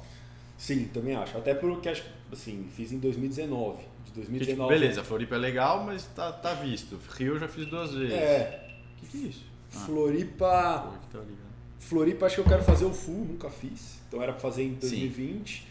Sim, 0.58 0.86
também 0.94 1.15
acho. 1.15 1.38
Até 1.38 1.53
porque 1.53 1.89
acho 1.89 2.03
que, 2.03 2.10
assim, 2.32 2.70
fiz 2.75 2.91
em 2.91 3.00
2019. 3.00 3.77
De 3.77 4.12
Que, 4.12 4.22
tipo, 4.22 4.32
2019. 4.32 4.74
beleza, 4.74 5.03
Floripa 5.03 5.36
é 5.36 5.38
legal, 5.38 5.84
mas 5.84 6.06
tá, 6.15 6.32
tá 6.32 6.53
visto. 6.53 7.00
Rio 7.12 7.36
eu 7.36 7.39
já 7.39 7.48
fiz 7.48 7.65
duas 7.68 7.94
vezes. 7.94 8.13
É. 8.13 8.70
O 8.98 9.00
que, 9.01 9.08
que 9.08 9.25
é 9.25 9.30
isso? 9.30 9.46
Ah, 9.75 9.80
Floripa. 9.80 10.80
pô, 10.91 10.98
que 11.00 11.08
tá 11.08 11.20
ligado. 11.20 11.50
Floripa 11.81 12.25
acho 12.27 12.35
que 12.35 12.41
eu 12.41 12.45
quero 12.45 12.63
fazer 12.63 12.85
o 12.85 12.93
full, 12.93 13.25
nunca 13.25 13.50
fiz. 13.50 14.00
Então 14.07 14.21
era 14.21 14.31
pra 14.31 14.41
fazer 14.41 14.63
em 14.63 14.73
2020. 14.75 15.67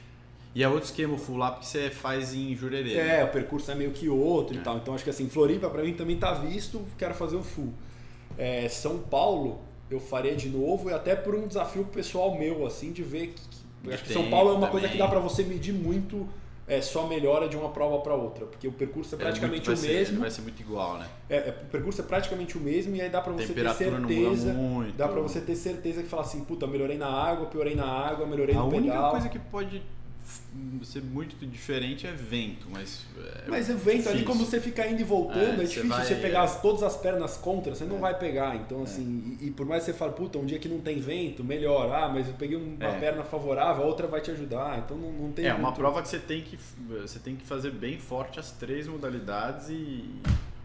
E 0.54 0.62
é 0.64 0.68
outro 0.68 0.84
esquema 0.84 1.14
o 1.14 1.18
full 1.18 1.36
lá 1.36 1.52
porque 1.52 1.66
você 1.66 1.88
faz 1.90 2.34
em 2.34 2.54
Jurerê. 2.56 2.94
É, 2.94 3.04
né? 3.18 3.24
o 3.24 3.28
percurso 3.28 3.70
é 3.70 3.74
meio 3.74 3.92
que 3.92 4.08
outro 4.08 4.56
É. 4.56 4.60
e 4.60 4.62
tal. 4.62 4.76
Então 4.76 4.94
acho 4.94 5.04
que 5.04 5.10
assim, 5.10 5.28
Floripa 5.28 5.70
pra 5.70 5.82
mim 5.82 5.94
também 5.94 6.16
tá 6.16 6.34
visto, 6.34 6.82
quero 6.98 7.14
fazer 7.14 7.36
o 7.36 7.42
full. 7.42 7.72
É, 8.36 8.68
São 8.68 8.98
Paulo 8.98 9.60
eu 9.90 10.00
faria 10.00 10.34
de 10.34 10.48
novo 10.48 10.90
e 10.90 10.92
até 10.92 11.14
por 11.14 11.34
um 11.34 11.46
desafio 11.46 11.84
pessoal 11.84 12.36
meu, 12.38 12.66
assim, 12.66 12.92
de 12.92 13.02
ver 13.02 13.28
que. 13.34 13.92
acho 13.92 14.04
que 14.04 14.12
São 14.12 14.28
Paulo 14.28 14.50
é 14.50 14.54
uma 14.54 14.68
coisa 14.68 14.88
que 14.88 14.94
também. 14.98 15.06
dá 15.06 15.10
pra 15.10 15.20
você 15.20 15.42
medir 15.44 15.72
muito 15.72 16.28
é, 16.70 16.80
só 16.80 17.06
melhora 17.06 17.48
de 17.48 17.56
uma 17.56 17.70
prova 17.70 17.98
pra 17.98 18.14
outra, 18.14 18.46
porque 18.46 18.68
o 18.68 18.72
percurso 18.72 19.14
é 19.14 19.18
praticamente 19.18 19.66
muito- 19.68 19.78
o 19.78 19.82
ser- 19.82 19.92
mesmo. 19.92 20.20
vai 20.20 20.30
ser 20.30 20.42
muito 20.42 20.60
igual, 20.62 20.98
né? 20.98 21.06
É, 21.28 21.36
é, 21.36 21.56
o 21.64 21.66
percurso 21.70 22.00
é 22.00 22.04
praticamente 22.04 22.56
o 22.56 22.60
mesmo 22.60 22.94
e 22.94 23.00
aí 23.02 23.08
dá 23.10 23.20
pra 23.20 23.32
você 23.32 23.52
ter 23.52 23.68
certeza. 23.74 24.52
muito. 24.52 24.96
Dá 24.96 25.08
pra 25.08 25.20
você 25.20 25.40
ter 25.40 25.56
certeza 25.56 26.02
que 26.02 26.08
fala 26.08 26.22
assim, 26.22 26.44
puta, 26.44 26.66
melhorei 26.66 26.96
na 26.96 27.08
água, 27.08 27.46
piorei 27.46 27.74
na 27.74 27.86
água, 27.86 28.24
melhorei 28.26 28.54
A 28.54 28.58
no 28.60 28.68
única 28.68 28.92
pedal. 28.94 29.10
coisa 29.10 29.28
que 29.28 29.38
pode 29.38 29.82
ser 30.82 31.02
muito 31.02 31.34
diferente 31.46 32.06
é 32.06 32.12
vento, 32.12 32.66
mas. 32.70 33.04
é 33.46 33.48
Mas 33.48 33.68
o 33.68 33.76
vento 33.76 34.08
ali, 34.08 34.18
difícil. 34.18 34.24
como 34.26 34.44
você 34.44 34.60
fica 34.60 34.86
indo 34.86 35.00
e 35.00 35.04
voltando, 35.04 35.38
É, 35.38 35.44
é, 35.52 35.56
você 35.56 35.62
difícil 35.66 35.88
vai- 35.88 36.04
você 36.04 36.14
pegar 36.16 36.40
é. 36.40 36.42
as- 36.44 36.60
todas 36.60 36.82
as 36.82 36.96
pernas 36.96 37.36
contra, 37.36 37.74
você 37.74 37.84
não 37.84 37.96
É. 37.96 38.00
vai 38.00 38.18
pegar. 38.18 38.56
Então, 38.56 38.82
assim, 38.82 39.36
e, 39.40 39.46
e 39.46 39.50
por 39.50 39.66
mais 39.66 39.84
que 39.84 39.92
você 39.92 39.96
fale, 39.98 40.12
puta, 40.12 40.38
um 40.38 40.44
dia 40.46 40.58
que 40.58 40.68
não 40.68 40.80
tem 40.80 41.00
vento, 41.00 41.42
melhor. 41.44 41.92
Ah, 41.94 42.08
mas 42.08 42.28
eu 42.28 42.34
peguei 42.34 42.56
uma 42.56 42.84
É. 42.84 42.98
perna 42.98 43.22
favorável, 43.24 43.84
a 43.84 43.86
outra 43.86 44.06
vai 44.06 44.20
te 44.20 44.30
ajudar. 44.30 44.78
Então 44.78 44.96
não, 44.96 45.12
não 45.12 45.32
tem 45.32 45.46
É 45.46 45.52
uma 45.54 45.64
muito- 45.64 45.76
prova 45.76 46.02
que 46.02 46.08
você 46.08 46.18
tem 46.18 46.42
que 46.42 46.58
você 46.88 47.18
tem 47.18 47.36
que 47.36 47.44
fazer 47.44 47.70
bem 47.70 47.98
forte 47.98 48.38
as 48.40 48.50
três 48.52 48.86
modalidades 48.88 49.68
e 49.70 50.04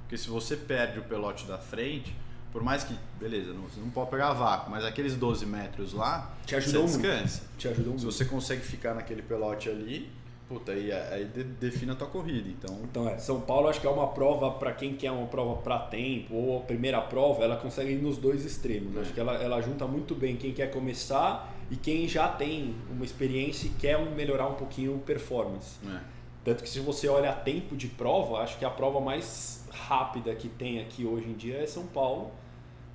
porque 0.02 0.18
se 0.18 0.30
você 0.30 0.56
perde 0.56 1.00
o 1.00 1.04
pelote 1.04 1.46
da 1.46 1.58
frente, 1.58 2.14
por 2.56 2.64
mais 2.64 2.86
que 2.86 2.96
beleza, 3.20 3.52
não, 3.52 3.64
você 3.64 3.82
não 3.82 3.90
pode 3.90 4.10
pegar 4.10 4.32
vácuo, 4.32 4.72
mas 4.72 4.86
aqueles 4.86 5.14
12 5.18 5.46
metros 5.46 5.92
lá 5.92 6.32
Te 6.46 6.56
ajudou 6.56 6.88
você 6.88 6.98
muito. 7.00 7.12
descansa. 7.12 7.44
Te 7.58 7.68
ajudou 7.68 7.98
Se 8.00 8.06
muito. 8.06 8.16
você 8.16 8.24
consegue 8.24 8.62
ficar 8.62 8.94
naquele 8.94 9.22
pelote 9.22 9.68
ali, 9.70 10.10
puta, 10.48 10.72
aí, 10.72 10.90
aí 10.90 11.26
de- 11.26 11.44
define 11.44 11.92
a 11.92 11.96
tua 11.96 12.08
corrida. 12.08 12.48
Então, 12.48 12.80
Então, 12.86 13.10
é, 13.10 13.18
São 13.18 13.42
Paulo 13.42 13.68
acho 13.68 13.82
que 13.82 13.88
é 13.88 13.90
uma 13.90 14.08
prova 14.08 14.52
para 14.52 14.72
quem 14.72 14.96
quer 14.96 15.12
uma 15.12 15.28
prova 15.28 15.62
para 15.62 15.80
tempo 15.80 16.34
ou 16.34 16.60
a 16.60 16.62
primeira 16.62 17.02
prova, 17.02 17.44
ela 17.44 17.58
consegue 17.58 17.92
ir 17.92 18.02
nos 18.02 18.18
dois 18.18 18.46
extremos. 18.46 18.96
É. 18.96 19.02
Acho 19.02 19.12
que 19.14 19.20
ela, 19.20 19.34
ela 19.34 19.60
junta 19.60 19.86
muito 19.86 20.16
bem 20.16 20.38
quem 20.38 20.54
quer 20.54 20.72
começar 20.72 21.54
e 21.70 21.76
quem 21.76 22.08
já 22.08 22.30
tem 22.30 22.74
uma 22.90 23.04
experiência 23.04 23.68
e 23.68 23.72
quer 23.72 24.00
melhorar 24.12 24.48
um 24.48 24.54
pouquinho 24.56 24.96
o 24.96 25.00
performance. 25.00 25.76
é. 25.86 26.16
Tanto 26.46 26.62
que 26.64 26.70
se 26.70 26.80
você 26.80 27.08
olha 27.10 27.34
tempo 27.34 27.76
de 27.76 27.88
prova, 27.88 28.38
acho 28.38 28.58
que 28.60 28.64
a 28.64 28.70
prova 28.70 29.02
mais 29.02 29.68
rápida 29.72 30.34
que 30.36 30.48
tem 30.48 30.80
aqui 30.80 31.04
hoje 31.04 31.28
em 31.28 31.34
dia 31.34 31.58
é 31.58 31.66
São 31.66 31.88
Paulo. 31.88 32.30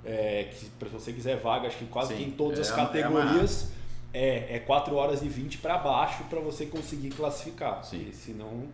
É, 0.03 0.45
que 0.45 0.55
se 0.55 0.71
você 0.91 1.13
quiser 1.13 1.37
vaga, 1.37 1.67
acho 1.67 1.77
que 1.77 1.85
quase 1.85 2.13
Sim, 2.13 2.23
que 2.23 2.29
em 2.29 2.31
todas 2.31 2.57
é 2.57 2.61
as 2.61 2.71
é 2.71 2.75
categorias 2.75 3.71
é, 4.13 4.55
é 4.55 4.59
4 4.59 4.95
horas 4.95 5.21
e 5.21 5.29
20 5.29 5.59
para 5.59 5.77
baixo 5.77 6.23
para 6.25 6.39
você 6.39 6.65
conseguir 6.65 7.11
classificar. 7.11 7.83
Sim. 7.83 7.99
Porque 7.99 8.13
senão 8.13 8.67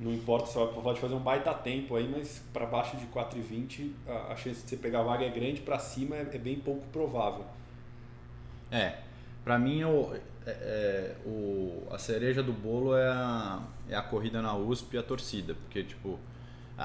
não 0.00 0.12
importa, 0.12 0.46
você 0.46 0.80
pode 0.80 1.00
fazer 1.00 1.14
um 1.14 1.20
baita 1.20 1.52
tempo 1.52 1.96
aí, 1.96 2.08
mas 2.08 2.40
para 2.52 2.64
baixo 2.66 2.96
de 2.96 3.06
4 3.06 3.38
e 3.38 3.42
20 3.42 3.94
a, 4.06 4.32
a 4.32 4.36
chance 4.36 4.62
de 4.62 4.70
você 4.70 4.76
pegar 4.76 5.02
vaga 5.02 5.24
é 5.24 5.28
grande, 5.28 5.60
para 5.60 5.78
cima 5.78 6.16
é, 6.16 6.20
é 6.20 6.38
bem 6.38 6.56
pouco 6.56 6.86
provável. 6.92 7.44
É, 8.70 8.98
pra 9.44 9.58
mim 9.58 9.82
o, 9.82 10.14
é, 10.46 10.50
é, 10.50 11.14
o, 11.26 11.82
a 11.90 11.98
cereja 11.98 12.42
do 12.42 12.52
bolo 12.52 12.96
é 12.96 13.08
a, 13.08 13.60
é 13.88 13.96
a 13.96 14.02
corrida 14.02 14.40
na 14.40 14.54
USP 14.56 14.94
e 14.94 14.98
a 14.98 15.02
torcida, 15.02 15.54
porque 15.54 15.82
tipo, 15.82 16.18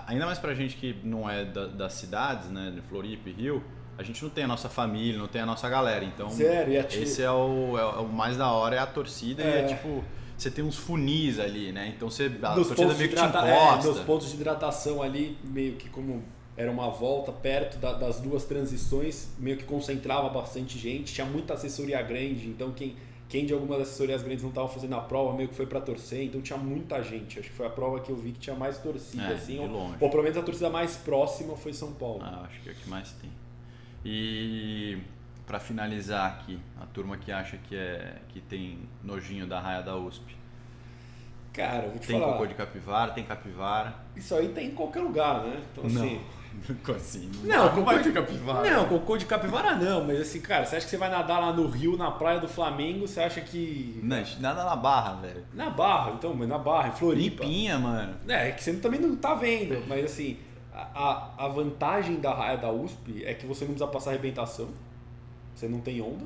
ainda 0.07 0.25
mais 0.25 0.39
pra 0.39 0.53
gente 0.53 0.75
que 0.75 0.95
não 1.03 1.29
é 1.29 1.45
da, 1.45 1.67
das 1.67 1.93
cidades, 1.93 2.49
né, 2.49 2.71
de 2.73 2.81
Floripa 2.81 3.29
e 3.29 3.33
Rio, 3.33 3.63
a 3.97 4.03
gente 4.03 4.23
não 4.23 4.29
tem 4.29 4.43
a 4.43 4.47
nossa 4.47 4.67
família, 4.69 5.19
não 5.19 5.27
tem 5.27 5.41
a 5.41 5.45
nossa 5.45 5.69
galera, 5.69 6.03
então 6.03 6.29
Sério, 6.29 6.73
esse 6.89 7.21
é 7.21 7.29
o, 7.31 7.77
é 7.77 7.85
o 7.99 8.07
mais 8.07 8.35
da 8.37 8.51
hora, 8.51 8.75
é 8.75 8.79
a 8.79 8.87
torcida 8.87 9.43
e 9.43 9.45
É. 9.45 9.59
é 9.61 9.63
tipo, 9.67 10.03
você 10.35 10.49
tem 10.49 10.63
uns 10.65 10.77
funis 10.77 11.39
ali, 11.39 11.71
né, 11.71 11.93
então 11.95 12.09
você, 12.09 12.25
a 12.41 12.55
nos 12.55 12.67
torcida 12.69 12.93
meio 12.95 13.09
que 13.09 13.15
te 13.15 13.23
hidrata- 13.23 13.47
é, 13.47 13.53
encosta. 13.55 13.89
nos 13.91 13.99
pontos 13.99 14.29
de 14.29 14.35
hidratação 14.35 15.01
ali, 15.03 15.37
meio 15.43 15.73
que 15.75 15.89
como 15.89 16.23
era 16.57 16.71
uma 16.71 16.89
volta 16.89 17.31
perto 17.31 17.77
da- 17.77 17.93
das 17.93 18.19
duas 18.19 18.45
transições, 18.45 19.29
meio 19.39 19.57
que 19.57 19.63
concentrava 19.63 20.27
bastante 20.29 20.77
gente, 20.77 21.13
tinha 21.13 21.25
muita 21.25 21.53
assessoria 21.53 22.01
grande, 22.01 22.47
então 22.47 22.71
quem, 22.71 22.95
quem 23.33 23.47
de 23.47 23.51
algumas 23.53 23.81
assessorias 23.81 24.21
grandes 24.21 24.43
não 24.43 24.49
estava 24.51 24.67
fazendo 24.67 24.95
a 24.95 25.01
prova 25.01 25.35
meio 25.35 25.49
que 25.49 25.55
foi 25.55 25.65
para 25.65 25.81
torcer, 25.81 26.23
então 26.23 26.39
tinha 26.39 26.55
muita 26.55 27.01
gente. 27.01 27.39
Acho 27.39 27.49
que 27.49 27.55
foi 27.55 27.65
a 27.65 27.69
prova 27.71 27.99
que 27.99 28.11
eu 28.11 28.15
vi 28.15 28.31
que 28.31 28.39
tinha 28.39 28.55
mais 28.55 28.77
torcida, 28.77 29.23
É, 29.23 29.33
assim, 29.33 29.53
de 29.53 29.59
ou, 29.61 29.67
longe. 29.69 29.95
ou 29.99 30.07
pelo 30.11 30.21
menos 30.21 30.37
a 30.37 30.43
torcida 30.43 30.69
mais 30.69 30.95
próxima 30.97 31.57
foi 31.57 31.73
São 31.73 31.93
Paulo. 31.93 32.19
Ah, 32.21 32.43
acho 32.47 32.61
que 32.61 32.69
é 32.69 32.73
o 32.73 32.75
que 32.75 32.87
mais 32.87 33.11
tem. 33.13 33.31
E 34.05 34.99
para 35.47 35.59
finalizar 35.59 36.27
aqui, 36.31 36.59
a 36.79 36.85
turma 36.85 37.17
que 37.17 37.31
acha 37.31 37.57
que 37.57 37.75
é 37.75 38.17
que 38.29 38.39
tem 38.39 38.77
nojinho 39.03 39.47
da 39.47 39.59
raia 39.59 39.81
da 39.81 39.95
USP. 39.97 40.35
Cara, 41.51 41.87
vou 41.89 41.97
te 41.97 42.05
Tem 42.07 42.19
falar, 42.19 42.33
cocô 42.33 42.45
de 42.45 42.53
capivara, 42.53 43.11
tem 43.13 43.23
capivara. 43.23 43.95
isso 44.15 44.35
aí 44.35 44.49
tem 44.49 44.67
em 44.67 44.75
qualquer 44.75 45.01
lugar, 45.01 45.43
né? 45.43 45.59
Então, 45.71 45.83
Não, 45.89 46.03
assim, 46.03 46.21
Não, 47.43 47.75
não 47.75 47.83
vai 47.83 47.97
cocô 47.97 48.03
ter 48.03 48.13
capivara. 48.13 48.69
Não, 48.69 48.85
cocô 48.87 49.17
de 49.17 49.25
capivara 49.25 49.75
não, 49.75 50.03
mas 50.05 50.21
assim, 50.21 50.39
cara, 50.39 50.65
você 50.65 50.77
acha 50.77 50.85
que 50.85 50.91
você 50.91 50.97
vai 50.97 51.09
nadar 51.09 51.39
lá 51.39 51.51
no 51.51 51.67
Rio, 51.67 51.97
na 51.97 52.09
praia 52.11 52.39
do 52.39 52.47
Flamengo, 52.47 53.07
você 53.07 53.19
acha 53.19 53.41
que. 53.41 53.99
Não, 54.01 54.17
a 54.17 54.23
gente 54.23 54.41
nada 54.41 54.63
na 54.63 54.75
barra, 54.75 55.15
velho. 55.15 55.43
Na 55.53 55.69
Barra, 55.69 56.11
então, 56.11 56.33
mas 56.33 56.47
na 56.47 56.57
Barra, 56.57 56.89
em 56.89 56.91
Floripa. 56.93 57.43
Limpinha, 57.43 57.77
mano. 57.77 58.15
É, 58.27 58.49
é 58.49 58.51
que 58.51 58.63
você 58.63 58.73
também 58.73 58.99
não 58.99 59.15
tá 59.15 59.35
vendo, 59.35 59.83
mas 59.87 60.05
assim, 60.05 60.37
a, 60.73 60.87
a 60.95 61.45
a 61.45 61.47
vantagem 61.49 62.19
da 62.21 62.33
raia 62.33 62.57
da 62.57 62.71
USP 62.71 63.23
é 63.25 63.33
que 63.33 63.45
você 63.45 63.65
não 63.65 63.73
precisa 63.73 63.91
passar 63.91 64.11
arrebentação, 64.11 64.69
você 65.53 65.67
não 65.67 65.81
tem 65.81 66.01
onda. 66.01 66.25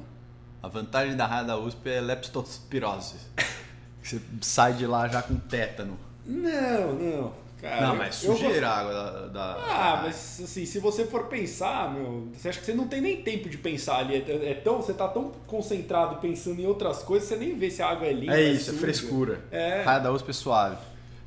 A 0.62 0.68
vantagem 0.68 1.16
da 1.16 1.26
raia 1.26 1.44
da 1.46 1.58
USP 1.58 1.90
é 1.90 2.02
leptospirose. 2.02 3.16
Você 4.02 4.22
sai 4.42 4.74
de 4.74 4.88
lá 4.88 5.08
já 5.10 5.22
com 5.22 5.36
tétano. 5.36 5.98
Não, 6.26 6.94
não. 6.94 7.34
Cara, 7.62 7.88
não, 7.88 7.96
mas 7.96 8.16
sujeira 8.16 8.70
a 8.70 8.78
água 8.80 8.94
da, 8.94 9.28
da- 9.28 9.56
Ah, 9.68 10.02
mas 10.04 10.40
assim, 10.44 10.64
se 10.66 10.78
você 10.80 11.06
for 11.06 11.24
pensar, 11.26 11.92
meu, 11.92 12.28
você 12.34 12.50
acha 12.50 12.60
que 12.60 12.66
você 12.66 12.74
não 12.74 12.88
tem 12.88 13.02
nem 13.02 13.24
tempo 13.24 13.50
de 13.50 13.58
pensar 13.58 13.98
ali. 13.98 14.16
É, 14.16 14.52
é 14.52 14.54
tão, 14.54 14.78
você 14.82 14.94
tá 14.94 15.08
tão 15.08 15.32
concentrado 15.48 16.18
pensando 16.18 16.62
em 16.62 16.68
outras 16.68 17.02
coisas, 17.02 17.28
você 17.28 17.36
nem 17.36 17.58
vê 17.58 17.72
se 17.72 17.82
a 17.82 17.90
água 17.90 18.06
é 18.08 18.14
limpa. 18.14 18.34
É 18.36 18.44
isso, 18.44 18.70
é 18.70 18.74
suja. 18.74 18.80
frescura. 18.80 19.42
É. 19.52 19.82
Raia 19.82 20.00
da 20.00 20.12
USP 20.12 20.30
é 20.30 20.34
suave. 20.34 20.78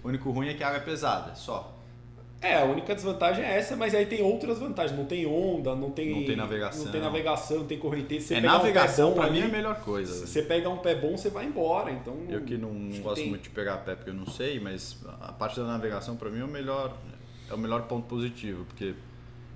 O 0.05 0.09
único 0.09 0.31
ruim 0.31 0.49
é 0.49 0.55
que 0.55 0.63
a 0.63 0.69
água 0.69 0.79
é 0.79 0.83
pesada, 0.85 1.35
só. 1.35 1.77
É, 2.43 2.57
a 2.57 2.65
única 2.65 2.95
desvantagem 2.95 3.45
é 3.45 3.59
essa, 3.59 3.77
mas 3.77 3.95
aí 3.95 4.07
tem 4.07 4.23
outras 4.23 4.59
vantagens. 4.59 4.97
Não 4.99 5.05
tem 5.05 5.27
onda, 5.27 5.75
não 5.75 5.91
tem. 5.91 6.11
Não 6.21 6.25
tem 6.25 6.37
navegação. 6.37 6.85
Não 6.85 6.93
tem 6.93 7.01
navegação, 7.01 7.59
não 7.59 7.67
tem 7.67 7.79
correnteza. 7.79 8.29
Você 8.29 8.35
é 8.35 8.41
pegar 8.41 8.55
um 8.55 8.57
navegação 8.59 9.09
pé 9.11 9.15
bom 9.15 9.21
pra 9.23 9.31
mim 9.31 9.41
é 9.41 9.45
a 9.45 9.49
melhor 9.49 9.81
coisa. 9.81 10.13
Se 10.13 10.19
velho. 10.21 10.27
você 10.29 10.43
pega 10.43 10.69
um 10.71 10.79
pé 10.79 10.95
bom, 10.95 11.17
você 11.19 11.29
vai 11.29 11.45
embora. 11.45 11.91
Então. 11.93 12.17
Eu 12.31 12.41
que 12.43 12.57
não, 12.57 12.71
gosto 13.03 13.17
tem- 13.17 13.29
muito 13.29 13.43
de 13.43 13.51
pegar 13.51 13.77
pé 13.79 13.95
porque 13.95 14.11
eu 14.11 14.15
não 14.15 14.27
sei, 14.27 14.59
mas 14.59 14.97
a 15.21 15.33
parte 15.33 15.61
da 15.61 15.67
navegação 15.67 16.17
pra 16.17 16.31
mim 16.31 16.41
é 16.41 16.45
o 16.45 16.49
melhor, 16.49 16.97
é 17.51 17.53
o 17.53 17.59
melhor 17.59 17.83
ponto 17.83 18.07
positivo, 18.07 18.65
porque 18.65 18.95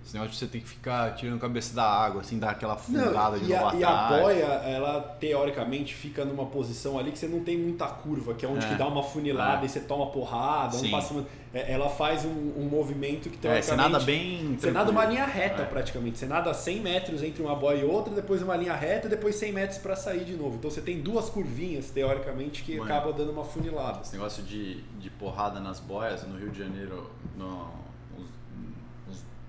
esse 0.04 0.12
negócio 0.12 0.32
de 0.32 0.38
você 0.38 0.46
tem 0.46 0.60
que 0.60 0.68
ficar 0.68 1.14
tirando 1.14 1.36
a 1.36 1.40
cabeça 1.40 1.74
da 1.74 1.84
água, 1.84 2.20
assim, 2.20 2.38
dar 2.38 2.50
aquela 2.50 2.74
afundada 2.74 3.38
de 3.38 3.50
novo 3.50 3.68
a, 3.68 3.74
e 3.74 3.82
a 3.84 4.08
boia, 4.20 4.44
ela 4.44 5.00
teoricamente 5.18 5.94
fica 5.94 6.24
numa 6.24 6.44
posição 6.46 6.98
ali 6.98 7.10
que 7.10 7.18
você 7.18 7.26
não 7.26 7.40
tem 7.40 7.56
muita 7.56 7.86
curva, 7.86 8.34
que 8.34 8.44
é 8.44 8.48
onde 8.48 8.64
É. 8.66 8.68
que 8.68 8.74
dá 8.74 8.86
uma 8.86 9.02
funilada 9.02 9.62
É. 9.62 9.64
e 9.64 9.68
você 9.68 9.80
toma 9.80 10.06
porrada, 10.10 10.76
um 10.76 10.90
passa, 10.90 11.24
é, 11.54 11.72
ela 11.72 11.88
faz 11.88 12.24
um, 12.24 12.28
um 12.56 12.68
movimento 12.68 13.30
que 13.30 13.36
É, 13.36 13.40
teoricamente. 13.40 13.64
você 13.66 13.76
nada 13.76 14.00
bem. 14.00 14.56
Você 14.58 14.70
nada 14.70 14.90
uma 14.90 15.00
tranquilo. 15.02 15.24
linha 15.24 15.34
reta 15.34 15.62
É. 15.62 15.64
praticamente. 15.64 16.18
Você 16.18 16.26
nada 16.26 16.52
100 16.52 16.80
metros 16.80 17.22
entre 17.22 17.42
uma 17.42 17.54
boia 17.56 17.78
e 17.78 17.84
outra, 17.84 18.12
depois 18.14 18.42
uma 18.42 18.56
linha 18.56 18.74
reta, 18.74 19.08
depois 19.08 19.36
100 19.36 19.52
metros 19.52 19.78
para 19.78 19.96
sair 19.96 20.24
de 20.24 20.34
novo. 20.36 20.56
Então 20.56 20.70
você 20.70 20.80
tem 20.82 21.00
duas 21.00 21.30
curvinhas, 21.30 21.88
teoricamente, 21.90 22.62
que 22.62 22.76
Mano. 22.76 22.92
acaba 22.92 23.12
dando 23.12 23.32
uma 23.32 23.44
funilada. 23.44 24.00
Esse 24.02 24.12
negócio 24.12 24.42
de, 24.42 24.82
de 25.00 25.08
porrada 25.10 25.60
nas 25.60 25.80
boias 25.80 26.26
no 26.26 26.36
Rio 26.38 26.50
de 26.50 26.58
Janeiro, 26.58 27.10
no, 27.36 27.68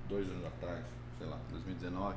dois 0.09 0.27
anos 0.29 0.45
atrás, 0.45 0.83
sei 1.17 1.27
lá, 1.27 1.37
2019, 1.51 2.15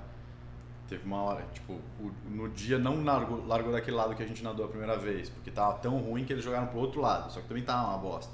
teve 0.89 1.05
uma 1.05 1.23
hora, 1.23 1.45
tipo, 1.53 1.75
o- 2.01 2.13
no 2.31 2.49
dia 2.51 2.79
não 2.79 3.05
largou, 3.05 3.47
largou 3.47 3.73
daquele 3.73 3.97
lado 3.97 4.15
que 4.15 4.23
a 4.23 4.27
gente 4.27 4.43
nadou 4.43 4.65
a 4.67 4.69
primeira 4.69 4.97
vez, 4.97 5.29
porque 5.29 5.51
tava 5.51 5.79
tão 5.79 5.99
ruim 5.99 6.25
que 6.25 6.33
eles 6.33 6.45
jogaram 6.45 6.67
pro 6.69 6.79
outro 6.79 7.01
lado, 7.01 7.31
só 7.33 7.41
que 7.41 7.49
também 7.49 7.63
tava 7.63 7.89
uma 7.89 7.99
bosta. 7.99 8.33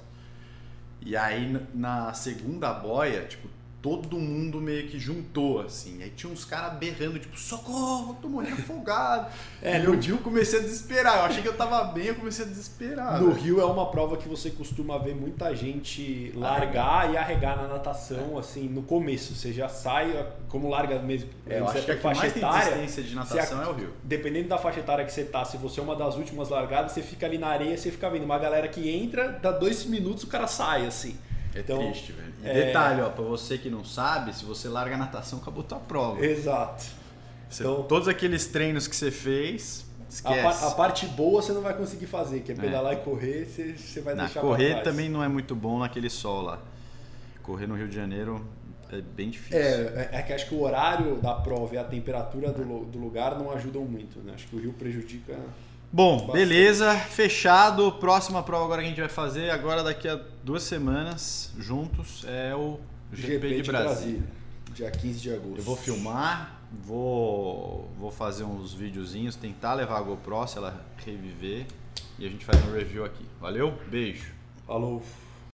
E 1.01 1.17
aí 1.17 1.53
na 1.75 2.12
segunda 2.14 2.73
boia, 2.73 3.25
tipo, 3.27 3.49
todo 3.85 4.18
mundo 4.18 4.62
meio 4.62 4.88
que 4.88 4.99
juntou, 4.99 5.61
assim. 5.61 6.03
Aí 6.03 6.09
tinha 6.09 6.33
uns 6.33 6.42
caras 6.42 6.79
berrando, 6.79 7.18
tipo, 7.18 7.38
socorro, 7.38 8.14
tô 8.14 8.31
morrendo 8.31 8.55
afogado. 8.55 9.31
É, 9.61 9.77
e 9.79 9.83
no- 9.83 10.03
eu 10.03 10.16
comecei 10.20 10.61
a 10.61 10.62
desesperar. 10.62 11.18
Eu 11.18 11.25
achei 11.25 11.42
que 11.42 11.49
eu 11.49 11.55
tava 11.55 11.85
bem, 11.92 12.07
eu 12.07 12.14
comecei 12.14 12.47
a 12.47 12.49
desesperar. 12.49 13.20
No 13.20 13.27
velho. 13.33 13.42
Rio 13.42 13.61
é 13.61 13.64
uma 13.66 13.90
prova 13.90 14.16
que 14.16 14.27
você 14.27 14.49
costuma 14.49 14.97
ver 14.97 15.14
muita 15.14 15.55
gente 15.55 16.33
largar 16.35 17.12
e 17.12 17.18
arregar 17.18 17.59
na 17.59 17.68
natação, 17.68 18.38
assim, 18.38 18.70
no 18.70 18.83
começo. 18.85 19.35
Você 19.35 19.53
já 19.53 19.68
sai, 19.68 20.29
como 20.49 20.70
larga 20.70 20.99
mesmo. 21.01 21.29
É, 21.47 21.59
eu 21.61 21.68
acho 21.68 21.85
que 21.85 21.90
a 21.90 21.94
por 21.97 22.01
que 22.12 22.18
mais 22.18 22.37
etária, 22.38 22.87
de 22.87 23.14
natação 23.14 23.62
é 23.62 23.68
o 23.68 23.73
Rio. 23.75 23.90
Dependendo 24.03 24.49
da 24.49 24.57
faixa 24.57 24.81
etária 24.81 25.05
que 25.05 25.12
você 25.12 25.25
tá, 25.25 25.44
se 25.44 25.59
você 25.59 25.79
é 25.81 25.83
uma 25.83 25.94
das 25.94 26.16
últimas 26.16 26.49
largadas, 26.49 26.92
você 26.92 27.03
fica 27.03 27.27
ali 27.27 27.37
na 27.37 27.49
areia, 27.49 27.77
você 27.77 27.90
fica 27.90 28.09
vendo 28.09 28.25
uma 28.25 28.38
galera 28.38 28.66
que 28.66 28.88
entra, 28.88 29.29
dá 29.42 29.51
dois 29.53 29.85
minutos 29.85 30.25
o 30.25 30.27
cara 30.29 30.47
sai, 30.47 30.87
assim. 30.87 31.18
É 31.55 31.61
Então, 31.61 31.79
triste, 31.79 32.12
velho. 32.12 32.33
E 32.43 32.49
é- 32.49 32.67
detalhe, 32.67 33.01
ó, 33.01 33.09
pra 33.11 33.25
você 33.25 33.57
que 33.57 33.71
não 33.71 33.85
sabe, 33.85 34.35
se 34.35 34.45
você 34.45 34.69
larga 34.69 34.95
a 34.97 34.99
natação, 34.99 35.38
acabou 35.38 35.62
tua 35.62 35.79
prova. 35.79 36.25
Exato. 36.25 36.85
Você- 37.49 37.62
então- 37.62 37.83
todos 37.85 38.09
aqueles 38.09 38.47
treinos 38.47 38.88
que 38.88 38.97
você 38.97 39.11
fez, 39.11 39.87
A, 40.01 40.12
esquece. 40.12 40.43
pa- 40.61 40.69
a 40.69 40.71
parte 40.73 41.07
boa 41.07 41.40
você 41.40 41.53
não 41.53 41.62
vai 41.62 41.75
conseguir 41.75 42.07
fazer, 42.07 42.40
que 42.40 42.53
é 42.53 42.55
É. 42.55 42.59
pedalar 42.59 42.93
e 42.95 42.97
correr, 42.97 43.45
você, 43.47 43.75
você 43.77 44.01
vai 44.01 44.14
Na 44.14 44.25
deixar 44.25 44.40
correr 44.40 44.83
também 44.83 45.09
não 45.09 45.23
é 45.23 45.29
muito 45.29 45.55
bom 45.55 45.79
naquele 45.79 46.11
sol 46.11 46.43
lá. 46.43 46.59
Correr 47.43 47.67
no 47.67 47.77
Rio 47.77 47.87
de 47.88 47.95
Janeiro 47.95 48.45
é 48.90 49.01
bem 49.01 49.31
difícil. 49.31 49.59
É, 49.59 50.09
é, 50.12 50.19
é 50.19 50.23
que 50.23 50.33
acho 50.33 50.49
que 50.49 50.55
o 50.55 50.62
horário 50.62 51.17
da 51.17 51.35
prova 51.35 51.75
e 51.75 51.79
a 51.79 51.85
temperatura 51.85 52.51
do, 52.51 52.85
do 52.87 52.99
lugar 52.99 53.38
não 53.38 53.51
ajudam 53.53 53.83
muito, 53.83 54.19
né? 54.21 54.33
Acho 54.35 54.47
que 54.49 54.57
o 54.57 54.59
Rio 54.61 54.73
prejudica. 54.73 55.37
Bom, 55.94 56.16
Bastante. 56.16 56.33
beleza, 56.33 56.92
fechado. 56.96 57.92
Próxima 57.92 58.42
prova 58.42 58.64
agora 58.64 58.83
que 58.83 58.87
a 58.87 58.90
gente 58.90 59.00
vai 59.00 59.09
fazer, 59.09 59.50
agora 59.50 59.80
daqui 59.80 60.09
a 60.09 60.18
duas 60.42 60.64
semanas, 60.64 61.52
juntos, 61.57 62.24
é 62.26 62.52
o 62.52 62.80
GP, 63.12 63.62
de, 63.62 63.70
Brasília. 63.70 64.24
Dia 64.72 64.90
15 64.90 65.20
de 65.20 65.33
agosto. 65.33 65.59
Eu 65.59 65.62
vou 65.62 65.76
filmar, 65.76 66.59
vou, 66.85 67.88
vou 67.96 68.11
fazer 68.11 68.42
uns 68.42 68.74
videozinhos, 68.74 69.37
tentar 69.37 69.74
levar 69.74 69.98
a 69.98 70.02
GoPro 70.02 70.44
se 70.48 70.59
ela 70.59 70.85
reviver 71.07 71.64
e 72.18 72.26
a 72.26 72.28
gente 72.28 72.44
faz 72.44 72.59
um 72.66 72.72
review 72.72 73.04
aqui. 73.04 73.24
Valeu? 73.40 73.78
Beijo. 73.88 74.33
Falou. 74.66 75.00